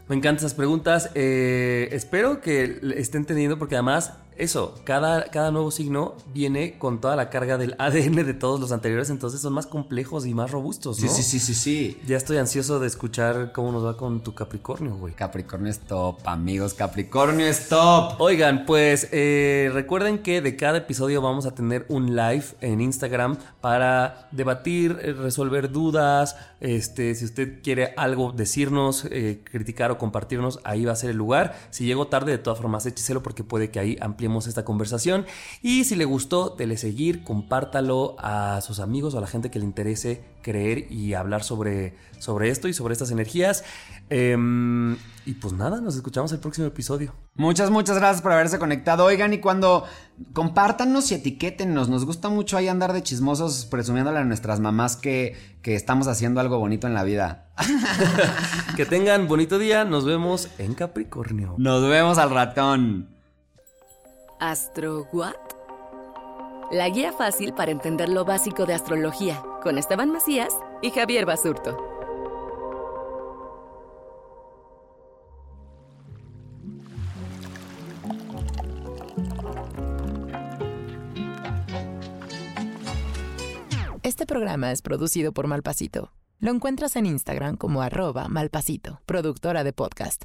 Me 0.08 0.16
encantan 0.16 0.44
esas 0.44 0.54
preguntas. 0.54 1.10
Eh, 1.14 1.88
espero 1.92 2.40
que 2.40 2.80
estén 2.96 3.24
teniendo 3.24 3.58
porque 3.58 3.76
además 3.76 4.14
eso, 4.36 4.74
cada, 4.84 5.24
cada 5.24 5.50
nuevo 5.50 5.70
signo 5.70 6.14
viene 6.32 6.78
con 6.78 7.00
toda 7.00 7.16
la 7.16 7.30
carga 7.30 7.58
del 7.58 7.74
ADN 7.78 8.26
de 8.26 8.34
todos 8.34 8.60
los 8.60 8.72
anteriores, 8.72 9.10
entonces 9.10 9.40
son 9.40 9.52
más 9.52 9.66
complejos 9.66 10.26
y 10.26 10.34
más 10.34 10.50
robustos, 10.50 11.00
¿no? 11.00 11.08
Sí, 11.08 11.22
sí, 11.22 11.22
sí, 11.22 11.38
sí, 11.38 11.54
sí. 11.54 12.00
Ya 12.06 12.16
estoy 12.16 12.38
ansioso 12.38 12.80
de 12.80 12.86
escuchar 12.86 13.52
cómo 13.52 13.72
nos 13.72 13.84
va 13.84 13.96
con 13.96 14.22
tu 14.22 14.34
Capricornio, 14.34 14.96
güey. 14.96 15.14
Capricornio 15.14 15.70
es 15.70 15.80
top, 15.80 16.16
amigos, 16.26 16.74
Capricornio 16.74 17.46
es 17.46 17.68
top. 17.68 18.20
Oigan, 18.20 18.64
pues 18.66 19.08
eh, 19.12 19.70
recuerden 19.72 20.18
que 20.18 20.40
de 20.40 20.56
cada 20.56 20.78
episodio 20.78 21.20
vamos 21.20 21.46
a 21.46 21.54
tener 21.54 21.86
un 21.88 22.16
live 22.16 22.44
en 22.60 22.80
Instagram 22.80 23.36
para 23.60 24.28
debatir, 24.32 24.98
eh, 25.02 25.12
resolver 25.12 25.70
dudas, 25.70 26.36
este, 26.60 27.14
si 27.14 27.24
usted 27.24 27.62
quiere 27.62 27.92
algo 27.96 28.32
decirnos, 28.32 29.06
eh, 29.10 29.42
criticar 29.44 29.90
o 29.90 29.98
compartirnos, 29.98 30.60
ahí 30.64 30.84
va 30.84 30.92
a 30.92 30.96
ser 30.96 31.10
el 31.10 31.16
lugar. 31.16 31.56
Si 31.70 31.84
llego 31.84 32.06
tarde, 32.06 32.32
de 32.32 32.38
todas 32.38 32.58
formas, 32.58 32.86
écheselo 32.86 33.22
porque 33.22 33.44
puede 33.44 33.70
que 33.70 33.80
ahí 33.80 33.98
ampliemos 34.22 34.46
esta 34.46 34.64
conversación. 34.64 35.26
Y 35.62 35.84
si 35.84 35.96
le 35.96 36.04
gustó, 36.04 36.54
dele 36.56 36.76
seguir, 36.76 37.24
compártalo 37.24 38.14
a 38.18 38.60
sus 38.60 38.78
amigos 38.78 39.14
o 39.14 39.18
a 39.18 39.20
la 39.20 39.26
gente 39.26 39.50
que 39.50 39.58
le 39.58 39.64
interese 39.64 40.22
creer 40.42 40.90
y 40.92 41.14
hablar 41.14 41.42
sobre, 41.42 41.96
sobre 42.18 42.50
esto 42.50 42.68
y 42.68 42.72
sobre 42.72 42.92
estas 42.92 43.10
energías. 43.10 43.64
Em, 44.10 44.96
y 45.24 45.34
pues 45.40 45.54
nada, 45.54 45.80
nos 45.80 45.96
escuchamos 45.96 46.30
el 46.32 46.38
próximo 46.38 46.68
episodio. 46.68 47.14
Muchas, 47.34 47.70
muchas 47.70 47.96
gracias 47.96 48.22
por 48.22 48.30
haberse 48.30 48.60
conectado. 48.60 49.04
Oigan, 49.04 49.32
y 49.32 49.38
cuando 49.38 49.84
compártanos 50.34 51.10
y 51.10 51.14
etiquétenos, 51.14 51.88
nos 51.88 52.04
gusta 52.04 52.28
mucho 52.28 52.56
ahí 52.56 52.68
andar 52.68 52.92
de 52.92 53.02
chismosos 53.02 53.66
presumiéndole 53.66 54.18
a 54.18 54.24
nuestras 54.24 54.60
mamás 54.60 54.94
que, 54.96 55.36
que 55.62 55.74
estamos 55.74 56.06
haciendo 56.06 56.40
algo 56.40 56.58
bonito 56.58 56.86
en 56.86 56.94
la 56.94 57.02
vida. 57.02 57.50
que 58.76 58.86
tengan 58.86 59.26
bonito 59.26 59.58
día, 59.58 59.84
nos 59.84 60.04
vemos 60.04 60.48
en 60.58 60.74
Capricornio. 60.74 61.54
Nos 61.58 61.88
vemos 61.88 62.18
al 62.18 62.30
ratón. 62.30 63.11
¿Astro 64.42 65.06
What? 65.12 65.36
La 66.72 66.88
guía 66.88 67.12
fácil 67.12 67.54
para 67.54 67.70
entender 67.70 68.08
lo 68.08 68.24
básico 68.24 68.66
de 68.66 68.74
astrología, 68.74 69.40
con 69.62 69.78
Esteban 69.78 70.10
Macías 70.10 70.52
y 70.82 70.90
Javier 70.90 71.26
Basurto. 71.26 71.78
Este 84.02 84.26
programa 84.26 84.72
es 84.72 84.82
producido 84.82 85.30
por 85.30 85.46
Malpasito. 85.46 86.10
Lo 86.40 86.50
encuentras 86.50 86.96
en 86.96 87.06
Instagram 87.06 87.56
como 87.56 87.80
arroba 87.80 88.26
malpasito, 88.26 89.02
productora 89.06 89.62
de 89.62 89.72
podcast. 89.72 90.24